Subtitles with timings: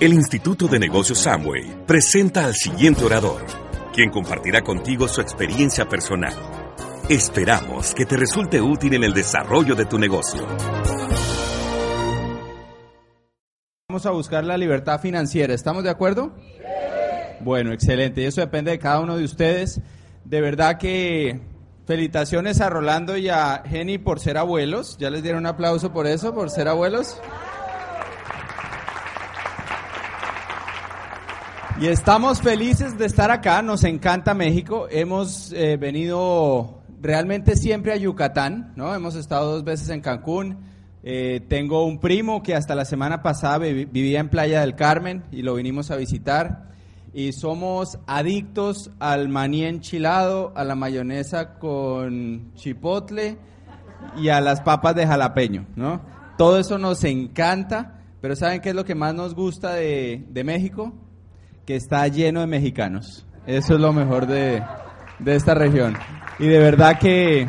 [0.00, 3.44] El Instituto de Negocios Samway presenta al siguiente orador,
[3.92, 6.34] quien compartirá contigo su experiencia personal.
[7.08, 10.46] Esperamos que te resulte útil en el desarrollo de tu negocio.
[13.88, 16.32] Vamos a buscar la libertad financiera, ¿estamos de acuerdo?
[17.40, 19.80] Bueno, excelente, y eso depende de cada uno de ustedes.
[20.24, 21.40] De verdad que
[21.88, 24.96] felicitaciones a Rolando y a Jenny por ser abuelos.
[24.98, 27.20] ¿Ya les dieron un aplauso por eso, por ser abuelos?
[31.80, 34.88] Y estamos felices de estar acá, nos encanta México.
[34.90, 38.92] Hemos eh, venido realmente siempre a Yucatán, ¿no?
[38.92, 40.58] Hemos estado dos veces en Cancún.
[41.04, 45.42] Eh, tengo un primo que hasta la semana pasada vivía en Playa del Carmen y
[45.42, 46.72] lo vinimos a visitar.
[47.14, 53.38] Y somos adictos al maní enchilado, a la mayonesa con chipotle
[54.16, 56.00] y a las papas de jalapeño, ¿no?
[56.36, 60.42] Todo eso nos encanta, pero ¿saben qué es lo que más nos gusta de, de
[60.42, 60.92] México?
[61.68, 63.26] Que está lleno de mexicanos.
[63.46, 64.62] Eso es lo mejor de,
[65.26, 65.98] esta región.
[66.38, 67.46] Y de verdad que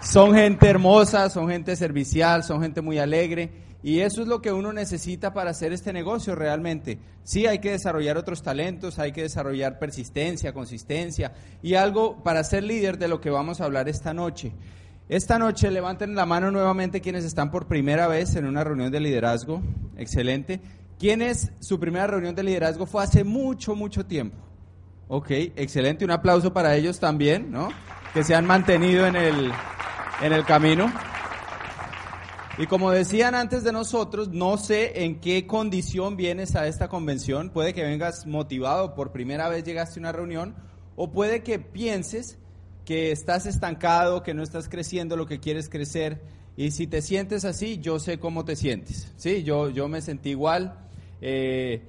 [0.00, 3.50] son gente hermosa, son gente servicial, son gente muy alegre.
[3.82, 6.98] Y eso es lo que uno necesita para hacer este negocio realmente.
[7.24, 12.64] Sí, hay que desarrollar otros talentos, hay que desarrollar persistencia, consistencia y algo para ser
[12.64, 14.54] líder de lo que vamos a hablar esta noche.
[15.10, 19.00] Esta noche levanten la mano nuevamente quienes están por primera vez en una reunión de
[19.00, 19.60] liderazgo.
[19.98, 20.58] Excelente.
[20.98, 21.22] ¿Quién
[21.60, 22.84] su primera reunión de liderazgo?
[22.84, 24.36] Fue hace mucho, mucho tiempo.
[25.06, 26.04] Ok, excelente.
[26.04, 27.68] Un aplauso para ellos también, ¿no?
[28.12, 29.52] Que se han mantenido en el,
[30.20, 30.92] en el camino.
[32.58, 37.50] Y como decían antes de nosotros, no sé en qué condición vienes a esta convención.
[37.50, 40.56] Puede que vengas motivado, por primera vez llegaste a una reunión,
[40.96, 42.38] o puede que pienses
[42.84, 46.20] que estás estancado, que no estás creciendo lo que quieres crecer.
[46.56, 49.12] Y si te sientes así, yo sé cómo te sientes.
[49.16, 50.87] Sí, yo, yo me sentí igual.
[51.20, 51.82] Eh,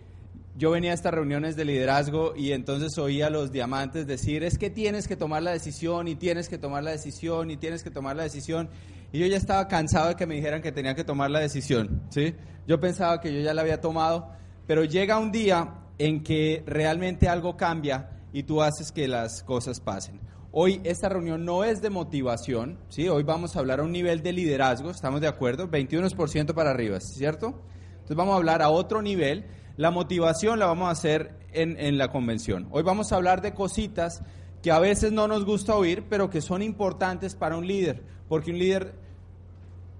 [0.56, 4.58] yo venía a estas reuniones de liderazgo y entonces oía a los diamantes decir, es
[4.58, 7.92] que tienes que tomar la decisión y tienes que tomar la decisión y tienes que
[7.92, 8.70] tomar la decisión.
[9.12, 12.04] Y yo ya estaba cansado de que me dijeran que tenía que tomar la decisión.
[12.10, 12.36] ¿sí?
[12.68, 14.32] Yo pensaba que yo ya la había tomado,
[14.68, 19.80] pero llega un día en que realmente algo cambia y tú haces que las cosas
[19.80, 20.20] pasen.
[20.52, 23.08] Hoy esta reunión no es de motivación, ¿sí?
[23.08, 25.70] hoy vamos a hablar a un nivel de liderazgo, ¿estamos de acuerdo?
[25.70, 27.62] 21% para arriba, ¿cierto?
[28.10, 29.46] Entonces vamos a hablar a otro nivel.
[29.78, 32.68] La motivación la vamos a hacer en, en la convención.
[32.72, 34.24] Hoy vamos a hablar de cositas
[34.64, 38.02] que a veces no nos gusta oír, pero que son importantes para un líder.
[38.28, 38.96] Porque un líder,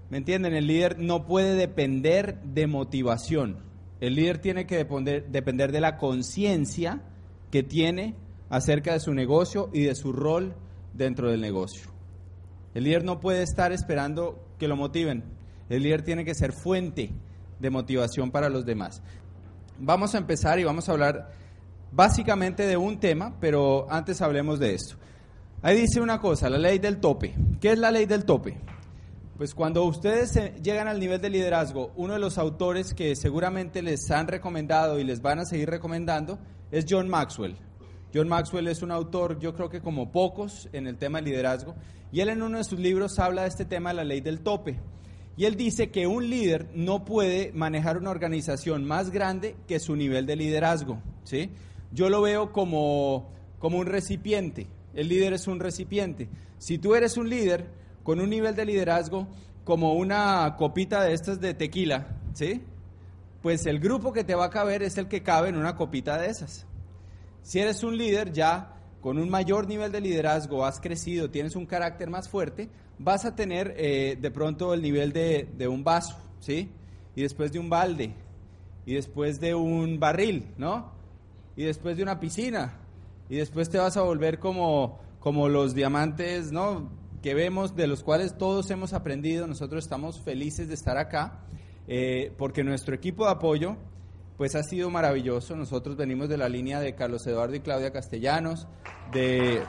[0.08, 0.54] ¿me entienden?
[0.54, 3.58] El líder no puede depender de motivación.
[4.00, 7.02] El líder tiene que depender, depender de la conciencia
[7.52, 8.16] que tiene
[8.48, 10.56] acerca de su negocio y de su rol
[10.94, 11.92] dentro del negocio.
[12.74, 15.22] El líder no puede estar esperando que lo motiven.
[15.68, 17.12] El líder tiene que ser fuente
[17.60, 19.02] de motivación para los demás.
[19.78, 21.32] Vamos a empezar y vamos a hablar
[21.92, 24.96] básicamente de un tema, pero antes hablemos de esto.
[25.62, 27.34] Ahí dice una cosa, la ley del tope.
[27.60, 28.58] ¿Qué es la ley del tope?
[29.36, 34.10] Pues cuando ustedes llegan al nivel de liderazgo, uno de los autores que seguramente les
[34.10, 36.38] han recomendado y les van a seguir recomendando
[36.70, 37.56] es John Maxwell.
[38.12, 41.74] John Maxwell es un autor, yo creo que como pocos, en el tema de liderazgo,
[42.12, 44.40] y él en uno de sus libros habla de este tema de la ley del
[44.40, 44.80] tope.
[45.40, 49.96] Y él dice que un líder no puede manejar una organización más grande que su
[49.96, 50.98] nivel de liderazgo.
[51.24, 51.48] ¿sí?
[51.92, 54.66] Yo lo veo como, como un recipiente.
[54.92, 56.28] El líder es un recipiente.
[56.58, 57.70] Si tú eres un líder
[58.02, 59.28] con un nivel de liderazgo
[59.64, 62.62] como una copita de estas de tequila, ¿sí?
[63.40, 66.18] pues el grupo que te va a caber es el que cabe en una copita
[66.18, 66.66] de esas.
[67.40, 71.64] Si eres un líder ya con un mayor nivel de liderazgo, has crecido, tienes un
[71.64, 72.68] carácter más fuerte,
[73.00, 76.70] vas a tener eh, de pronto el nivel de, de, un vaso, ¿sí?
[77.16, 78.14] Y después de un balde,
[78.84, 80.92] y después de un barril, ¿no?
[81.56, 82.78] Y después de una piscina,
[83.30, 86.90] y después te vas a volver como, como los diamantes, ¿no?
[87.22, 91.40] Que vemos, de los cuales todos hemos aprendido, nosotros estamos felices de estar acá,
[91.88, 93.76] eh, porque nuestro equipo de apoyo,
[94.36, 95.56] pues ha sido maravilloso.
[95.56, 98.68] Nosotros venimos de la línea de Carlos Eduardo y Claudia Castellanos,
[99.12, 99.62] de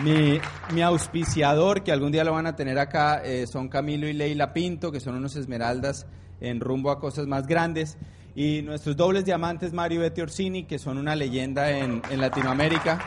[0.00, 4.52] mi, auspiciador, que algún día lo van a tener acá, eh, son Camilo y Leila
[4.52, 6.06] Pinto, que son unos esmeraldas
[6.40, 7.98] en rumbo a cosas más grandes.
[8.34, 12.98] Y nuestros dobles diamantes, Mario y Betty Orsini, que son una leyenda en, Latinoamérica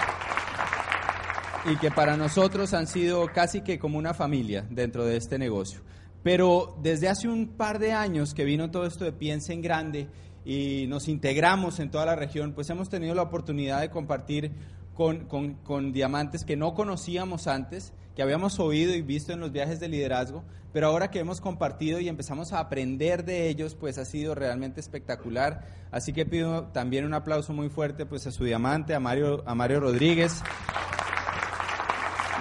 [1.71, 5.81] y que para nosotros han sido casi que como una familia dentro de este negocio.
[6.21, 10.07] Pero desde hace un par de años que vino todo esto de Piensa en Grande
[10.45, 14.51] y nos integramos en toda la región, pues hemos tenido la oportunidad de compartir
[14.95, 15.25] con,
[15.63, 19.89] con, diamantes que no conocíamos antes, que habíamos oído y visto en los viajes de
[19.89, 24.35] liderazgo, pero ahora que hemos compartido y empezamos a aprender de ellos, pues ha sido
[24.35, 25.67] realmente espectacular.
[25.91, 29.53] Así que pido también un aplauso muy fuerte pues a su diamante, a Mario, a
[29.53, 30.41] Mario Rodríguez,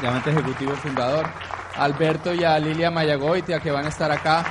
[0.00, 1.26] diamante ejecutivo fundador,
[1.76, 4.44] a Alberto y a Lilia Mayagoitia que van a estar acá.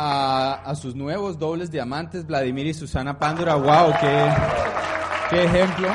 [0.00, 4.32] A, sus nuevos dobles diamantes, Vladimir y Susana Pándora, wow, qué,
[5.30, 5.88] qué ejemplo.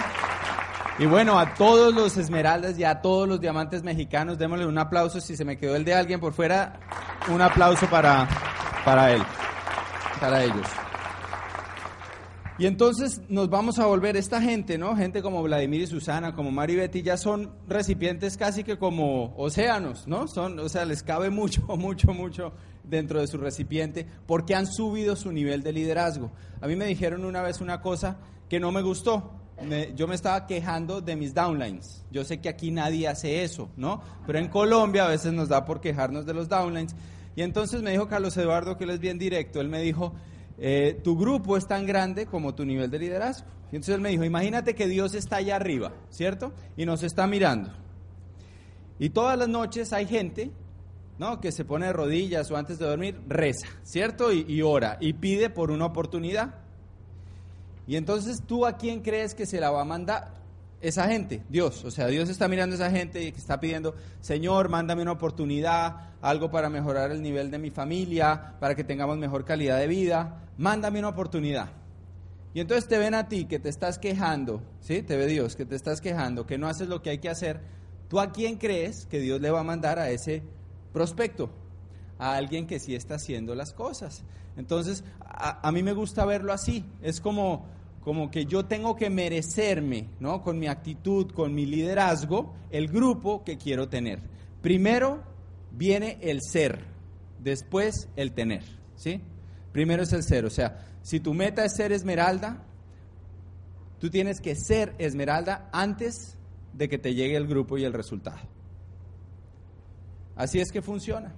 [1.00, 5.20] Y bueno, a todos los esmeraldas y a todos los diamantes mexicanos, démosle un aplauso.
[5.20, 6.80] Si se me quedó el de alguien por fuera,
[7.34, 8.28] un aplauso para,
[8.86, 9.24] para él,
[10.20, 10.68] para ellos.
[12.60, 14.96] Y entonces nos vamos a volver esta gente, ¿no?
[14.96, 19.34] Gente como Vladimir y Susana, como Mari y Betty, ya son recipientes casi que como
[19.38, 20.28] océanos, ¿no?
[20.28, 22.54] Son, o sea, les cabe mucho, mucho, mucho
[22.84, 26.32] dentro de su recipiente porque han subido su nivel de liderazgo.
[26.62, 28.18] A mí me dijeron una vez una cosa
[28.48, 29.43] que no me gustó
[29.96, 32.04] yo me estaba quejando de mis downlines.
[32.12, 34.02] Yo sé que aquí nadie hace eso, ¿no?
[34.26, 36.96] Pero en Colombia a veces nos da por quejarnos de los downlines.
[37.36, 40.14] Y entonces me dijo Carlos Eduardo, que él es bien directo, él me dijo,
[40.58, 43.48] eh, tu grupo es tan grande como tu nivel de liderazgo.
[43.72, 46.54] Y entonces él me dijo, imagínate que Dios está allá arriba, ¿cierto?
[46.78, 47.72] Y nos está mirando.
[49.00, 50.52] Y todas las noches hay gente,
[51.18, 51.42] ¿no?
[51.42, 54.32] Que se pone de rodillas o antes de dormir, reza, ¿cierto?
[54.32, 56.63] y ora y pide por una oportunidad.
[57.88, 60.34] Y entonces tú a quién crees que se la va a mandar
[60.84, 61.84] esa gente, Dios.
[61.86, 66.12] O sea, Dios está mirando a esa gente y está pidiendo, Señor, mándame una oportunidad,
[66.22, 70.44] algo para mejorar el nivel de mi familia, para que tengamos mejor calidad de vida.
[70.58, 71.70] Mándame una oportunidad.
[72.54, 75.02] Y entonces te ven a ti que te estás quejando, ¿sí?
[75.02, 77.62] Te ve Dios que te estás quejando, que no haces lo que hay que hacer.
[78.10, 80.44] ¿Tú a quién crees que Dios le va a mandar a ese
[80.92, 81.50] prospecto?
[82.24, 84.24] A alguien que sí está haciendo las cosas.
[84.56, 86.86] Entonces, a, mí me gusta verlo así.
[87.02, 87.66] Es como,
[88.02, 90.42] como que yo tengo que merecerme, ¿no?
[90.42, 94.22] Con mi actitud, con mi liderazgo, el grupo que quiero tener.
[94.62, 95.22] Primero
[95.72, 96.86] viene el ser,
[97.40, 98.64] después el tener,
[98.96, 99.20] ¿sí?
[99.74, 102.64] Primero es el ser, o sea, si tu meta es ser esmeralda,
[104.00, 106.38] tú tienes que ser esmeralda antes
[106.72, 108.40] de que te llegue el grupo y el resultado.
[110.38, 111.34] Así es que funciona.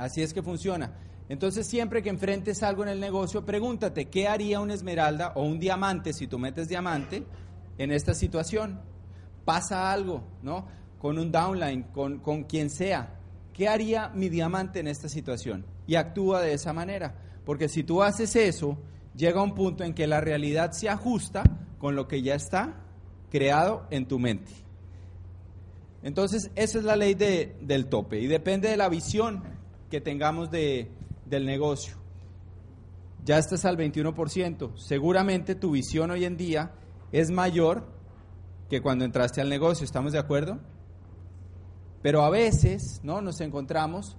[0.00, 0.94] Así es que funciona.
[1.28, 5.60] Entonces siempre que enfrentes algo en el negocio, pregúntate, ¿qué haría un esmeralda o un
[5.60, 7.22] diamante, si tú metes diamante,
[7.76, 8.80] en esta situación?
[9.44, 10.66] Pasa algo, ¿no?
[10.98, 13.20] Con un downline, con, con quien sea.
[13.52, 15.66] ¿Qué haría mi diamante en esta situación?
[15.86, 17.14] Y actúa de esa manera.
[17.44, 18.78] Porque si tú haces eso,
[19.14, 21.42] llega un punto en que la realidad se ajusta
[21.78, 22.74] con lo que ya está
[23.30, 24.52] creado en tu mente.
[26.02, 29.59] Entonces, esa es la ley de, del tope y depende de la visión
[29.90, 30.90] que tengamos de,
[31.26, 31.96] del negocio.
[33.24, 34.76] Ya estás al 21%.
[34.76, 36.72] Seguramente tu visión hoy en día
[37.12, 37.86] es mayor
[38.70, 40.60] que cuando entraste al negocio, ¿estamos de acuerdo?
[42.02, 43.20] Pero a veces, ¿no?
[43.20, 44.16] Nos encontramos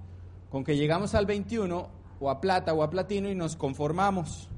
[0.50, 1.90] con que llegamos al 21
[2.20, 4.50] o a plata o a platino y nos conformamos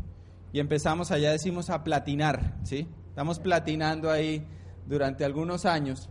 [0.51, 2.88] y empezamos allá decimos a platinar, ¿sí?
[3.09, 4.45] Estamos platinando ahí
[4.88, 6.09] durante algunos años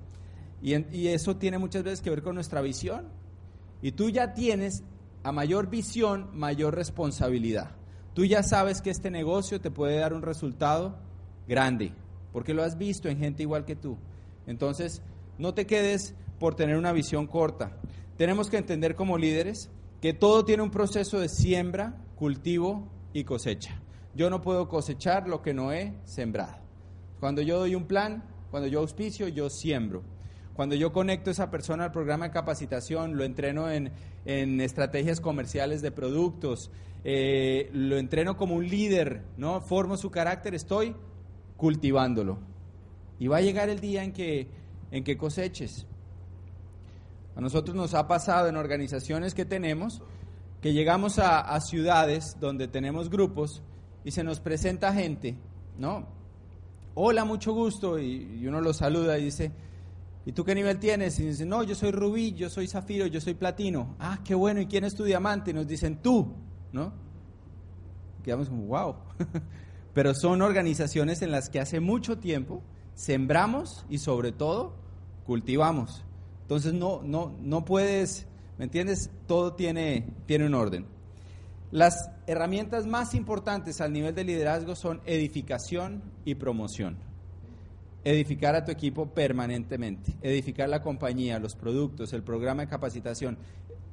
[0.62, 3.08] y, y eso tiene muchas veces que ver con nuestra visión.
[3.82, 4.84] Y tú ya tienes
[5.22, 7.70] a mayor visión, mayor responsabilidad.
[8.14, 10.98] Tú ya sabes que este negocio te puede dar un resultado
[11.48, 11.92] grande,
[12.32, 13.96] porque lo has visto en gente igual que tú.
[14.46, 15.02] Entonces,
[15.38, 17.78] no te quedes por tener una visión corta.
[18.16, 19.70] Tenemos que entender como líderes
[20.00, 23.80] que todo tiene un proceso de siembra, cultivo y cosecha.
[24.14, 26.58] Yo no puedo cosechar lo que no he sembrado.
[27.20, 30.02] Cuando yo doy un plan, cuando yo auspicio, yo siembro.
[30.54, 33.90] Cuando yo conecto a esa persona al programa de capacitación, lo entreno en,
[34.24, 36.70] estrategias comerciales de productos,
[37.04, 39.60] eh, lo entreno como un líder, ¿no?
[39.62, 40.94] Formo su carácter, estoy
[41.56, 42.38] cultivándolo.
[43.18, 44.48] Y va a llegar el día en que,
[44.90, 45.86] en que coseches.
[47.34, 50.02] A nosotros nos ha pasado en organizaciones que tenemos
[50.60, 53.62] que llegamos a, a ciudades donde tenemos grupos
[54.04, 55.34] y se nos presenta gente,
[55.76, 56.06] ¿no?
[56.94, 59.50] Hola, mucho gusto, y uno lo saluda y dice,
[60.24, 61.18] ¿Y tú qué nivel tienes?
[61.18, 63.96] Y dicen, no, yo soy rubí, yo soy zafiro, yo soy platino.
[63.98, 65.50] Ah, qué bueno, ¿y quién es tu diamante?
[65.50, 66.32] Y nos dicen, tú,
[66.72, 66.92] ¿no?
[68.22, 68.96] Quedamos como, wow.
[69.94, 72.62] Pero son organizaciones en las que hace mucho tiempo
[72.94, 74.74] sembramos y sobre todo
[75.26, 76.04] cultivamos.
[76.42, 78.26] Entonces no, no, no puedes,
[78.58, 79.10] ¿me entiendes?
[79.26, 80.86] Todo tiene, tiene un orden.
[81.72, 87.11] Las herramientas más importantes al nivel de liderazgo son edificación y promoción
[88.04, 93.38] edificar a tu equipo permanentemente, edificar la compañía, los productos, el programa de capacitación,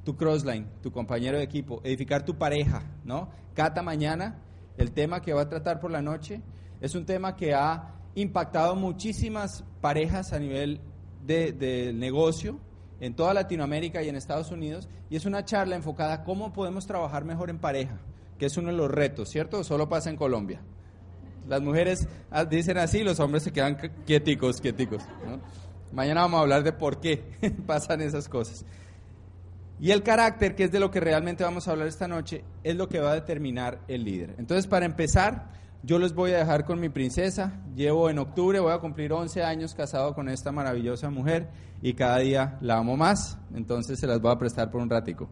[0.04, 3.30] tu crossline, tu compañero de equipo, edificar tu pareja, ¿no?
[3.54, 4.40] Cada mañana,
[4.78, 6.42] el tema que va a tratar por la noche
[6.82, 10.82] es un tema que ha impactado muchísimas parejas a nivel
[11.26, 12.60] del negocio
[13.00, 16.86] en toda Latinoamérica y en Estados Unidos, y es una charla enfocada a cómo podemos
[16.86, 18.00] trabajar mejor en pareja,
[18.38, 19.64] que es uno de los retos, ¿cierto?
[19.64, 20.62] Solo pasa en Colombia.
[21.50, 23.76] Las mujeres ah, dicen así, los hombres se quedan
[24.06, 25.02] quieticos, quieticos.
[25.92, 27.24] Mañana vamos a hablar de por qué
[27.66, 28.64] pasan esas cosas.
[29.80, 32.76] Y el carácter, que es de lo que realmente vamos a hablar esta noche, es
[32.76, 34.36] lo que va a determinar el líder.
[34.38, 35.50] Entonces, para empezar,
[35.82, 37.60] yo les voy a dejar con mi princesa.
[37.76, 41.50] Llevo en octubre, voy a cumplir 11 años casado con esta maravillosa mujer
[41.82, 43.40] y cada día la amo más.
[43.56, 45.28] Entonces se las voy a prestar por un ratico.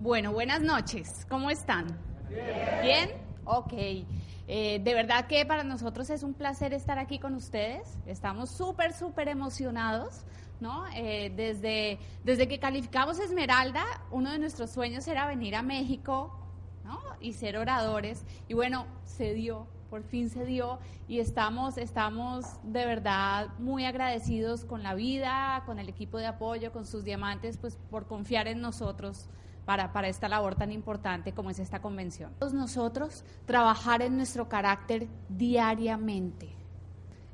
[0.00, 1.26] Bueno, buenas noches.
[1.28, 1.86] ¿Cómo están?
[2.30, 2.80] Bien.
[2.82, 3.10] ¿Bien?
[3.44, 3.74] Ok.
[3.74, 7.98] Eh, de verdad que para nosotros es un placer estar aquí con ustedes.
[8.06, 10.24] Estamos súper, súper emocionados
[10.58, 10.86] ¿no?
[10.94, 16.34] Eh, desde, desde que calificamos Esmeralda, uno de nuestros sueños era venir a México,
[16.82, 16.98] ¿no?
[17.20, 18.24] Y ser oradores.
[18.48, 20.78] Y bueno, se dio, por fin se dio.
[21.08, 26.72] Y estamos, estamos de verdad muy agradecidos con la vida, con el equipo de apoyo,
[26.72, 29.28] con sus diamantes, pues por confiar en nosotros.
[29.70, 32.32] Para, para, esta labor tan importante como es esta convención.
[32.52, 36.48] Nosotros trabajar en nuestro carácter diariamente.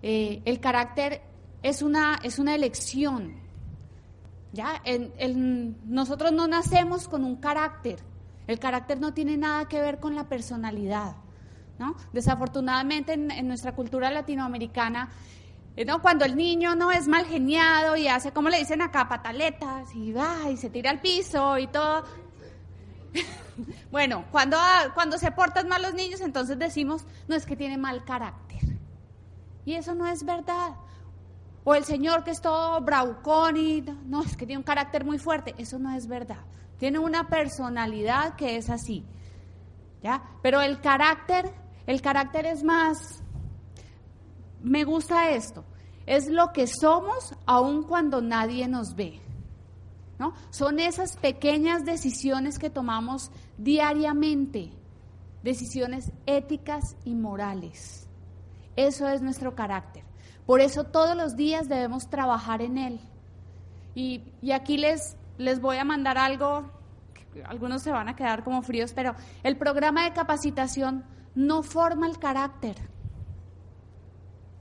[0.02, 1.22] Eh, el carácter
[1.62, 3.36] es una, es una elección.
[4.52, 4.82] ¿ya?
[5.86, 8.00] nosotros no nacemos con un carácter.
[8.46, 11.16] El carácter no tiene nada que ver con la personalidad.
[11.78, 11.96] ¿no?
[12.12, 15.08] Desafortunadamente en, nuestra cultura latinoamericana,
[15.74, 19.94] eh, cuando el niño no es mal geniado y hace, como le dicen acá, pataletas
[19.94, 22.25] y va y se tira al piso y todo.
[23.90, 24.56] bueno, cuando,
[24.94, 28.60] cuando se portan mal los niños, entonces decimos, no es que tiene mal carácter.
[29.64, 30.74] Y eso no es verdad.
[31.64, 35.18] O el Señor que es todo braucón y no, es que tiene un carácter muy
[35.18, 35.54] fuerte.
[35.58, 36.44] Eso no es verdad.
[36.78, 39.04] Tiene una personalidad que es así.
[40.02, 40.22] ¿Ya?
[40.42, 41.52] Pero el carácter,
[41.86, 42.96] el carácter es más,
[44.62, 45.64] me gusta esto,
[46.06, 49.20] es lo que somos aun cuando nadie nos ve.
[50.18, 50.34] ¿No?
[50.50, 54.72] Son esas pequeñas decisiones que tomamos diariamente,
[55.42, 58.08] decisiones éticas y morales.
[58.76, 60.04] Eso es nuestro carácter.
[60.46, 63.00] Por eso todos los días debemos trabajar en él.
[63.94, 66.70] Y, aquí les, les voy a mandar algo,
[67.46, 71.04] algunos se van a quedar como fríos, pero el programa de capacitación
[71.34, 72.76] no forma el carácter.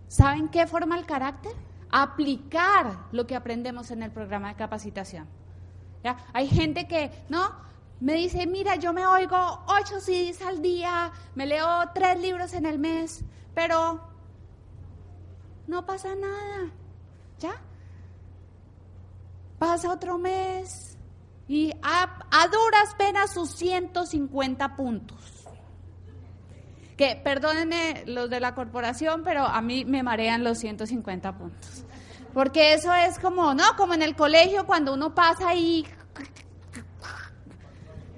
[0.08, 1.52] ¿Saben qué forma el carácter?
[1.92, 5.28] Aplicar lo que aprendemos en el programa de capacitación.
[6.34, 7.64] Hay gente que, ¿no?
[8.00, 12.66] Me dice, mira, yo me oigo ocho CDs al día, me leo tres libros en
[12.66, 14.02] el mes, pero
[15.68, 16.72] no pasa nada.
[17.40, 17.62] ¿Ya?
[19.58, 20.96] Pasa otro mes
[21.48, 25.48] y a, duras penas sus 150 puntos.
[26.98, 31.86] Que perdónenme los de la corporación, pero a mí me marean los 150 puntos.
[32.36, 33.64] Porque eso es como, ¿no?
[33.78, 35.88] Como en el colegio cuando uno pasa y...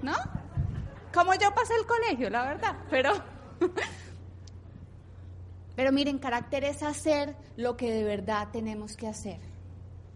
[0.02, 0.16] ¿No?
[1.14, 3.14] Como yo pasé el colegio, la verdad, pero...
[5.76, 9.40] Pero miren, carácter es hacer lo que de verdad tenemos que hacer,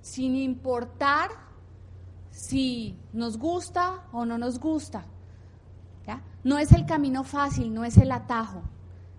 [0.01, 1.29] sin importar
[2.31, 5.05] si nos gusta o no nos gusta.
[6.43, 8.63] No es el camino fácil, no es el atajo.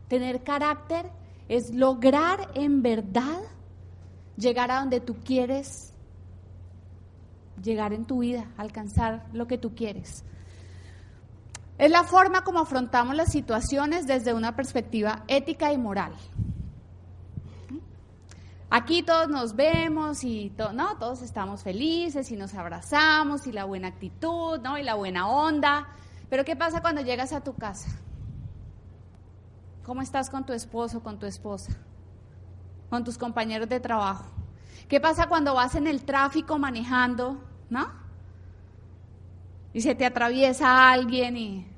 [0.08, 1.08] Tener carácter
[1.48, 3.38] es lograr en verdad
[4.36, 5.92] llegar a donde tú quieres
[7.62, 10.24] llegar en tu vida, alcanzar lo que tú quieres.
[11.78, 16.14] Es la forma como afrontamos las situaciones desde una perspectiva ética y moral.
[18.70, 20.96] Aquí todos nos vemos y ¿no?
[20.96, 24.78] todos estamos felices y nos abrazamos y la buena actitud ¿no?
[24.78, 25.88] y la buena onda.
[26.30, 27.90] Pero ¿qué pasa cuando llegas a tu casa?
[29.84, 31.76] ¿Cómo estás con tu esposo, con tu esposa?
[32.92, 34.26] Con tus compañeros de trabajo.
[34.86, 37.90] ¿Qué pasa cuando vas en el tráfico manejando, ¿no?
[39.72, 41.72] Y se te atraviesa alguien y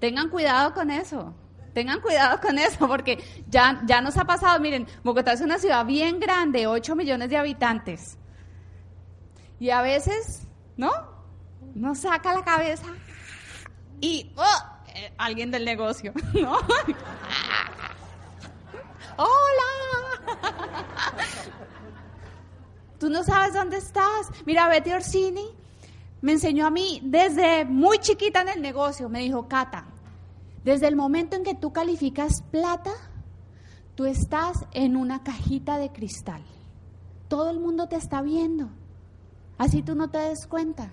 [0.00, 1.34] Tengan cuidado con eso.
[1.72, 4.60] Tengan cuidado con eso, porque ya, ya nos ha pasado.
[4.60, 8.18] Miren, Bogotá es una ciudad bien grande, 8 millones de habitantes.
[9.58, 10.90] Y a veces, ¿no?
[11.74, 12.86] No saca la cabeza
[14.00, 14.44] y oh,
[14.94, 16.58] eh, alguien del negocio, ¿no?
[19.16, 20.66] ¡Hola!
[22.98, 24.30] Tú no sabes dónde estás.
[24.46, 25.46] Mira, Betty Orsini
[26.22, 29.86] me enseñó a mí desde muy chiquita en el negocio, me dijo, Cata,
[30.64, 32.92] desde el momento en que tú calificas plata,
[33.94, 36.42] tú estás en una cajita de cristal.
[37.28, 38.70] Todo el mundo te está viendo.
[39.58, 40.90] Así tú no te des cuenta.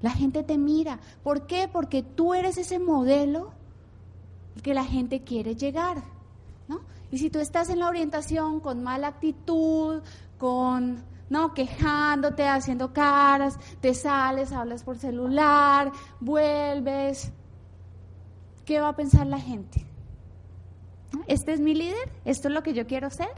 [0.00, 0.98] La gente te mira.
[1.22, 1.68] ¿Por qué?
[1.72, 3.52] Porque tú eres ese modelo
[4.62, 6.02] que la gente quiere llegar.
[6.68, 6.80] ¿No?
[7.10, 10.02] Y si tú estás en la orientación con mala actitud,
[10.38, 15.90] con no quejándote, haciendo caras, te sales, hablas por celular,
[16.20, 17.32] vuelves,
[18.66, 19.86] ¿qué va a pensar la gente?
[21.26, 22.12] ¿Este es mi líder?
[22.24, 23.30] ¿Esto es lo que yo quiero ser?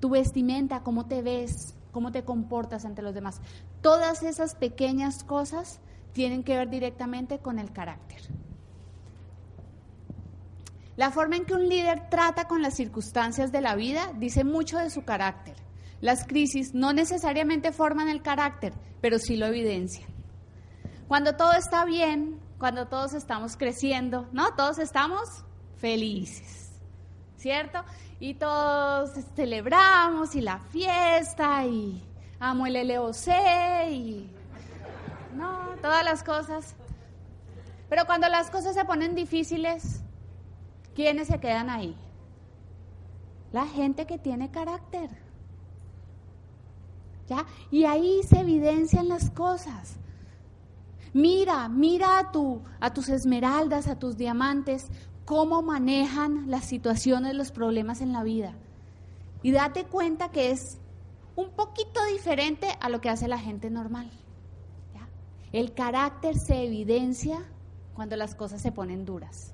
[0.00, 3.40] Tu vestimenta, cómo te ves, cómo te comportas ante los demás.
[3.80, 5.80] Todas esas pequeñas cosas
[6.12, 8.20] tienen que ver directamente con el carácter.
[10.96, 14.78] La forma en que un líder trata con las circunstancias de la vida dice mucho
[14.78, 15.54] de su carácter.
[16.00, 20.08] Las crisis no necesariamente forman el carácter, pero sí lo evidencian.
[21.08, 24.54] Cuando todo está bien, cuando todos estamos creciendo, ¿no?
[24.54, 25.28] Todos estamos
[25.76, 26.70] felices,
[27.36, 27.84] ¿cierto?
[28.20, 32.02] Y todos celebramos y la fiesta y
[32.38, 33.28] amo el LOC
[33.90, 34.30] y
[35.34, 36.74] no, todas las cosas.
[37.88, 40.02] Pero cuando las cosas se ponen difíciles,
[40.94, 41.96] ¿quiénes se quedan ahí?
[43.52, 45.10] La gente que tiene carácter.
[47.28, 47.46] ¿Ya?
[47.70, 49.96] Y ahí se evidencian las cosas.
[51.12, 54.88] Mira, mira a, tu, a tus esmeraldas, a tus diamantes,
[55.24, 58.54] cómo manejan las situaciones, los problemas en la vida.
[59.42, 60.78] Y date cuenta que es
[61.36, 64.10] un poquito diferente a lo que hace la gente normal.
[65.52, 67.44] El carácter se evidencia
[67.94, 69.52] cuando las cosas se ponen duras.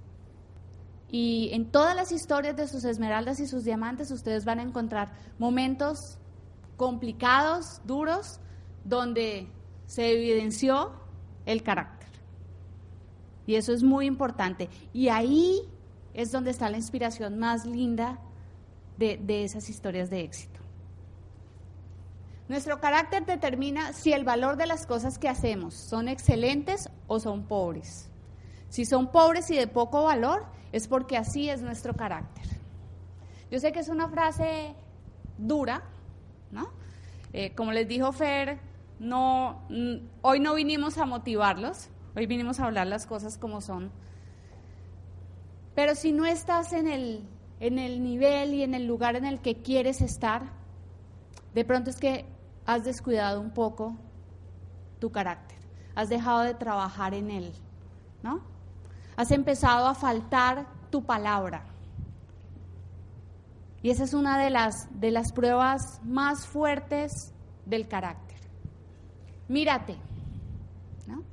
[1.11, 5.13] Y en todas las historias de sus esmeraldas y sus diamantes ustedes van a encontrar
[5.39, 6.19] momentos
[6.77, 8.41] complicados, duros,
[8.85, 9.49] donde
[9.87, 10.93] se evidenció
[11.47, 12.09] el carácter.
[13.47, 14.69] Y eso es muy importante.
[14.93, 15.63] Y ahí
[16.13, 18.19] es donde está la inspiración más linda
[18.99, 20.61] de, de esas historias de éxito.
[22.49, 27.45] Nuestro carácter determina si el valor de las cosas que hacemos son excelentes o son
[27.45, 28.11] pobres.
[28.69, 32.45] Si son pobres y de poco valor, es porque así es nuestro carácter.
[33.51, 34.75] Yo sé que es una frase
[35.39, 35.83] dura,
[36.51, 36.69] ¿no?
[37.33, 38.59] Eh, como les dijo Fer,
[38.99, 39.63] no,
[40.23, 43.91] hoy no vinimos a motivarlos, hoy vinimos a hablar las cosas como son.
[45.75, 47.29] Pero si no estás en el,
[47.61, 50.43] en el nivel y en el lugar en el que quieres estar,
[51.55, 52.27] de pronto es que
[52.67, 53.97] has descuidado un poco
[54.99, 55.59] tu carácter,
[55.95, 57.53] has dejado de trabajar en él,
[58.23, 58.58] ¿no?
[59.19, 61.65] Has empezado a faltar tu palabra.
[63.83, 67.35] Y esa es una de las, de las pruebas más fuertes
[67.67, 68.39] del carácter.
[69.49, 69.97] Mírate,
[71.09, 71.25] ¿no?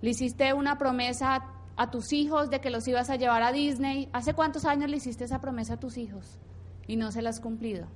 [0.00, 1.44] Le hiciste una promesa
[1.76, 4.08] a tus hijos de que los ibas a llevar a Disney.
[4.12, 6.40] ¿Hace cuántos años le hiciste esa promesa a tus hijos?
[6.88, 7.86] Y no se la has cumplido.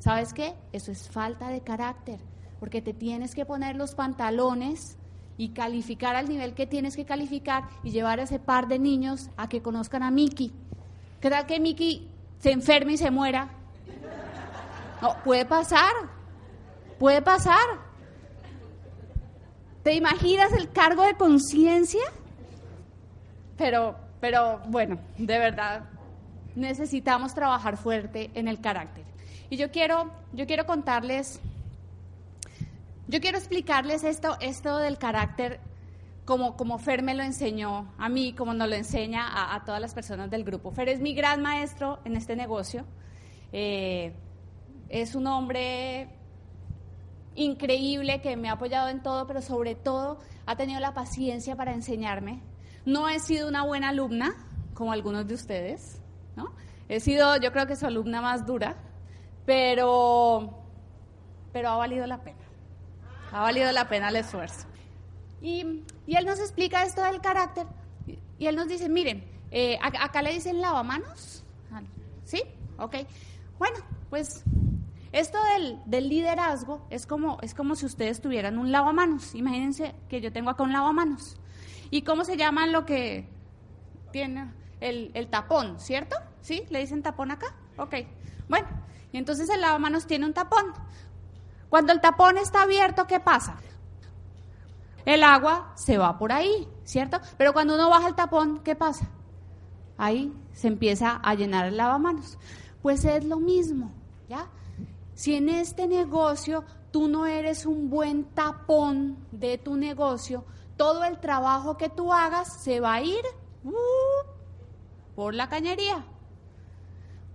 [0.00, 0.56] ¿Sabes qué?
[0.72, 2.18] Eso es falta de carácter,
[2.58, 4.98] porque te tienes que poner los pantalones
[5.36, 9.30] y calificar al nivel que tienes que calificar y llevar a ese par de niños
[9.36, 10.52] a que conozcan a Mickey.
[11.20, 13.48] ¿Qué tal que Mickey se enferme y se muera?
[15.00, 15.92] No, puede pasar,
[16.98, 17.66] puede pasar.
[19.82, 22.02] ¿Te imaginas el cargo de conciencia?
[23.56, 25.84] Pero, pero bueno, de verdad,
[26.54, 29.04] necesitamos trabajar fuerte en el carácter.
[29.48, 31.40] Y yo quiero, yo quiero contarles,
[33.10, 35.60] yo quiero explicarles esto, esto del carácter
[36.24, 39.94] como, como Fer me lo enseñó a mí, como nos lo enseña a, todas las
[39.94, 40.70] personas del grupo.
[40.70, 42.84] Fer es mi gran maestro en este negocio.
[43.52, 44.12] Eh,
[44.88, 46.08] es un hombre
[47.34, 51.72] increíble que me ha apoyado en todo, pero sobre todo ha tenido la paciencia para
[51.74, 52.40] enseñarme.
[52.84, 54.34] No he sido una buena alumna,
[54.74, 56.00] como algunos de ustedes,
[56.36, 56.52] ¿no?
[56.88, 58.76] He sido, yo creo que su alumna más dura,
[59.46, 60.62] pero,
[61.52, 62.39] pero ha valido la pena.
[63.32, 64.66] Ha valido la pena el esfuerzo.
[65.40, 67.66] Y, él nos explica esto del carácter
[68.38, 71.44] y él nos dice, miren, eh, acá le dicen lavamanos,
[72.24, 72.42] ¿sí?
[72.78, 72.96] Ok.
[73.58, 74.42] Bueno, pues
[75.12, 79.34] esto del, del, liderazgo es como, es como si ustedes tuvieran un lavamanos.
[79.34, 81.36] Imagínense que yo tengo acá un lavamanos.
[81.90, 83.28] ¿Y cómo se llama lo que
[84.12, 86.16] tiene el, el tapón, cierto?
[86.40, 86.64] ¿Sí?
[86.70, 87.54] ¿Le dicen tapón acá?
[87.76, 87.94] Ok.
[88.48, 88.68] Bueno,
[89.12, 90.72] y entonces el lavamanos tiene un tapón.
[91.70, 93.56] Cuando el tapón está abierto, ¿qué pasa?
[95.06, 97.18] El agua se va por ahí, ¿cierto?
[97.38, 99.08] Pero cuando uno baja el tapón, ¿qué pasa?
[99.96, 102.38] Ahí se empieza a llenar el lavamanos.
[102.82, 103.92] Pues es lo mismo,
[104.28, 104.48] ¿ya?
[105.14, 110.44] Si en este negocio tú no eres un buen tapón de tu negocio,
[110.76, 113.22] todo el trabajo que tú hagas se va a ir
[113.64, 113.72] uh,
[115.14, 116.04] por la cañería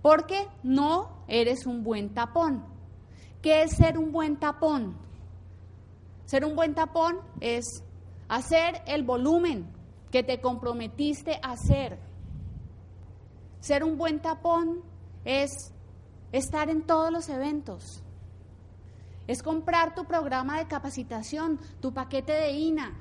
[0.06, 2.62] porque no eres un buen tapón.
[3.42, 4.96] ¿Qué es ser un buen tapón?
[6.24, 7.82] Ser un buen tapón es
[8.28, 9.68] hacer el volumen
[10.10, 11.98] que te comprometiste a hacer.
[13.60, 14.82] Ser un buen tapón
[15.24, 15.72] es
[16.32, 18.02] estar en todos los eventos.
[19.26, 22.92] Es comprar tu programa de capacitación, tu paquete de INA.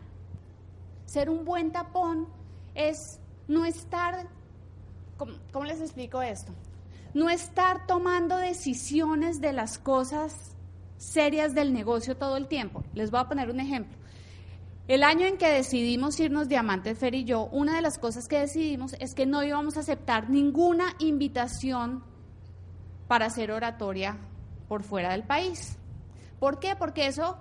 [1.06, 2.28] Ser un buen tapón
[2.74, 4.28] es no estar,
[5.18, 6.52] ¿cómo, les explico esto?
[7.16, 10.56] No estar tomando decisiones de las cosas
[10.98, 12.84] serias del negocio todo el tiempo.
[12.94, 13.98] Les voy a poner un ejemplo.
[14.88, 18.40] El año en que decidimos irnos Diamante Fer y yo, una de las cosas que
[18.40, 22.04] decidimos es que no íbamos a aceptar ninguna invitación
[23.08, 24.18] para hacer oratoria
[24.68, 25.78] por fuera del país.
[26.40, 26.76] ¿Por qué?
[26.76, 27.38] Porque eso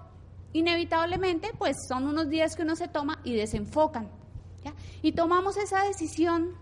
[0.53, 4.09] inevitablemente pues son unos días que uno se toma y desenfocan.
[5.03, 6.55] Y tomamos esa decisión.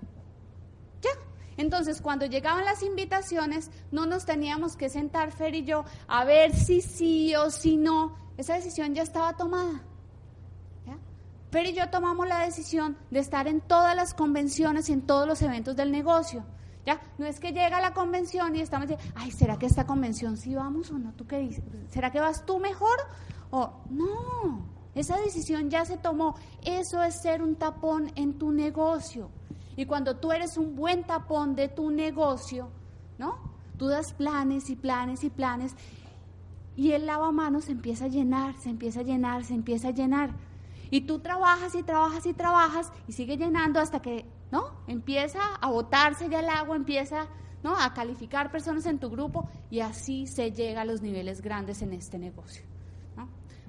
[1.57, 6.55] Entonces, cuando llegaban las invitaciones, no nos teníamos que sentar Fer y yo a ver
[6.55, 8.17] si sí o si no.
[8.37, 9.83] Esa decisión ya estaba tomada.
[11.51, 15.29] Fer y yo tomamos la decisión de estar en todas las convenciones y en todos
[15.29, 16.45] los eventos del negocio.
[16.87, 17.01] ¿Ya?
[17.19, 20.55] No es que llega la convención y estamos diciendo, ay, ¿será que esta convención sí
[20.55, 21.13] vamos o no?
[21.13, 21.63] ¿Tú qué dices?
[21.91, 22.99] ¿Será que vas tú mejor?
[23.51, 26.35] O no, esa decisión ya se tomó.
[26.65, 29.31] Eso es ser un tapón en tu negocio.
[29.77, 32.69] Y cuando tú eres un buen tapón de tu negocio,
[33.19, 33.39] ¿no?
[33.79, 35.75] Tú das planes y planes y planes
[36.77, 40.31] y el lavamanos se empieza a llenar, se empieza a llenar, se empieza a llenar.
[40.91, 44.71] Y tú trabajas y trabajas y trabajas y sigue llenando hasta que ¿no?
[44.87, 47.27] Empieza a botarse ya el agua, empieza
[47.65, 47.75] ¿no?
[47.75, 51.95] a calificar personas en tu grupo y así se llega a los niveles grandes en
[51.95, 52.63] este negocio.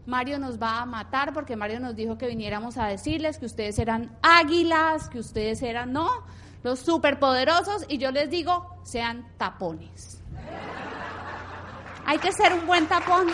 [0.06, 3.80] Mario nos va a matar porque Mario nos dijo que viniéramos a decirles que ustedes
[3.80, 6.10] eran águilas, que ustedes eran, ¿no?
[6.62, 10.22] Los superpoderosos y yo les digo, sean tapones.
[12.06, 13.28] Hay que ser un buen tapón.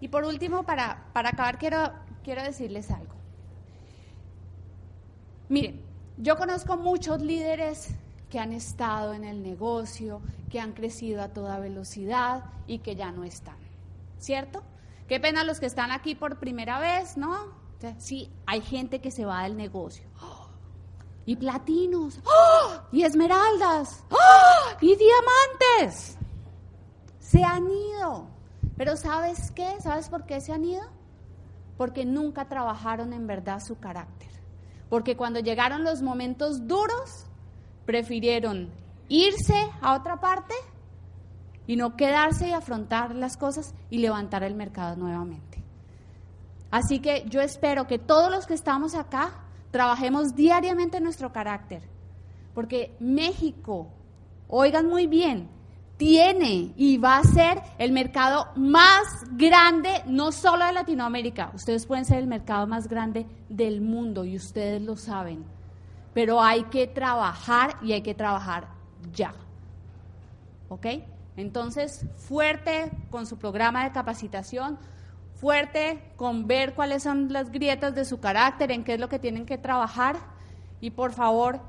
[0.00, 3.14] Y por último, para, acabar, quiero, quiero decirles algo.
[5.48, 5.82] Miren,
[6.18, 7.94] yo conozco muchos líderes
[8.30, 13.12] que han estado en el negocio, que han crecido a toda velocidad y que ya
[13.12, 13.56] no están.
[14.18, 14.62] ¿Cierto?
[15.08, 17.66] Qué pena los que están aquí por primera vez, ¿no?
[17.98, 20.04] sí, hay gente que se va del negocio.
[21.28, 22.20] Y platinos,
[22.92, 24.04] y esmeraldas,
[24.80, 26.16] y diamantes.
[27.18, 28.28] Se han ido.
[28.76, 29.74] Pero ¿sabes qué?
[29.80, 30.84] ¿Sabes por qué se han ido?
[31.76, 34.28] Porque nunca trabajaron en verdad su carácter.
[34.88, 37.26] Porque cuando llegaron los momentos duros,
[37.86, 38.68] prefirieron
[39.08, 40.54] irse a otra parte
[41.66, 45.62] y no quedarse y afrontar las cosas y levantar el mercado nuevamente.
[46.70, 49.32] Así que yo espero que todos los que estamos acá
[49.70, 51.82] trabajemos diariamente nuestro carácter.
[52.54, 53.88] Porque México,
[54.48, 55.48] oigan muy bien,
[55.96, 62.04] tiene y va a ser el mercado más grande, no solo de Latinoamérica, ustedes pueden
[62.04, 65.44] ser el mercado más grande del mundo y ustedes lo saben,
[66.16, 68.68] pero hay que trabajar y hay que trabajar
[69.12, 69.34] ya.
[70.70, 70.86] ¿Ok?
[71.36, 74.78] Entonces, fuerte con su programa de capacitación,
[75.34, 79.18] fuerte con ver cuáles son las grietas de su carácter, en qué es lo que
[79.18, 80.16] tienen que trabajar
[80.80, 81.60] y por favor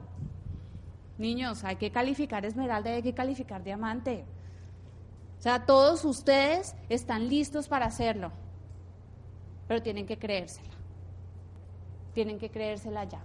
[1.18, 4.24] Niños, hay que calificar esmeralda hay que calificar diamante.
[5.40, 8.32] O sea, todos ustedes están listos para hacerlo,
[9.68, 10.70] pero tienen que creérsela.
[12.14, 13.20] Tienen que creérsela ya.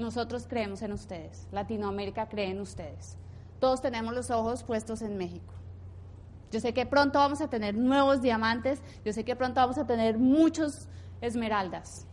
[0.00, 3.18] Nosotros creemos en ustedes, Latinoamérica cree en ustedes.
[3.58, 5.52] Todos tenemos los ojos puestos en México.
[6.50, 9.86] Yo sé que pronto vamos a tener nuevos diamantes, yo sé que pronto vamos a
[9.86, 10.88] tener muchos
[11.20, 12.06] esmeraldas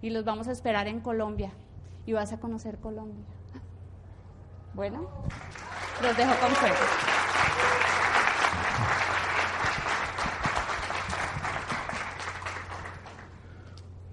[0.00, 1.50] y los vamos a esperar en Colombia
[2.06, 3.26] y vas a conocer Colombia.
[4.72, 5.08] Bueno,
[6.00, 6.76] los dejo con fuego.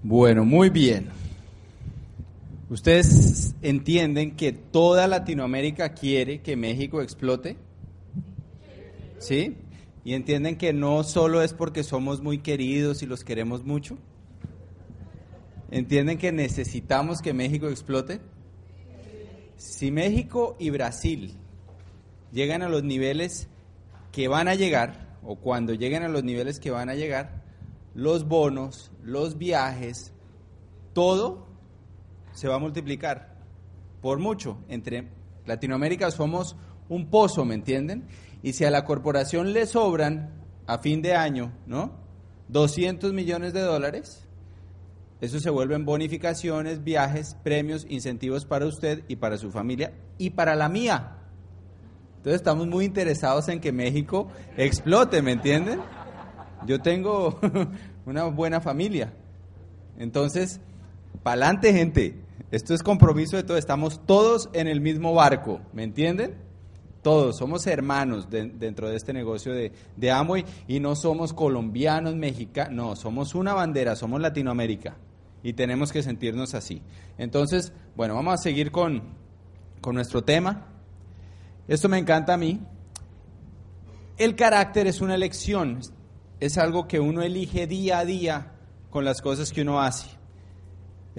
[0.02, 1.19] Bueno, muy bien.
[2.70, 7.56] ¿Ustedes entienden que toda Latinoamérica quiere que México explote?
[9.18, 9.56] ¿Sí?
[10.04, 13.98] ¿Y entienden que no solo es porque somos muy queridos y los queremos mucho?
[15.72, 18.20] ¿Entienden que necesitamos que México explote?
[19.56, 21.34] Si México y Brasil
[22.30, 23.48] llegan a los niveles
[24.12, 27.42] que van a llegar, o cuando lleguen a los niveles que van a llegar,
[27.96, 30.12] los bonos, los viajes,
[30.92, 31.49] todo
[32.32, 33.36] se va a multiplicar
[34.00, 34.58] por mucho.
[34.68, 35.08] Entre
[35.46, 36.56] Latinoamérica somos
[36.88, 38.06] un pozo, ¿me entienden?
[38.42, 40.30] Y si a la corporación le sobran
[40.66, 41.92] a fin de año, ¿no?
[42.48, 44.26] 200 millones de dólares,
[45.20, 50.56] eso se vuelven bonificaciones, viajes, premios, incentivos para usted y para su familia y para
[50.56, 51.16] la mía.
[52.16, 55.80] Entonces estamos muy interesados en que México explote, ¿me entienden?
[56.66, 57.38] Yo tengo
[58.06, 59.12] una buena familia.
[59.98, 60.60] Entonces,
[61.22, 62.16] pa'lante gente.
[62.50, 63.58] Esto es compromiso de todos.
[63.58, 65.60] Estamos todos en el mismo barco.
[65.72, 66.36] ¿Me entienden?
[67.02, 72.74] Todos somos hermanos dentro de este negocio de, de Amway y no somos colombianos, mexicanos,
[72.74, 74.98] no, somos una bandera, somos Latinoamérica
[75.42, 76.82] y tenemos que sentirnos así.
[77.16, 79.02] Entonces, bueno, vamos a seguir con,
[79.80, 80.66] con nuestro tema.
[81.68, 82.60] Esto me encanta a mí.
[84.18, 85.80] El carácter es una elección,
[86.38, 88.52] es algo que uno elige día a día
[88.90, 90.19] con las cosas que uno hace.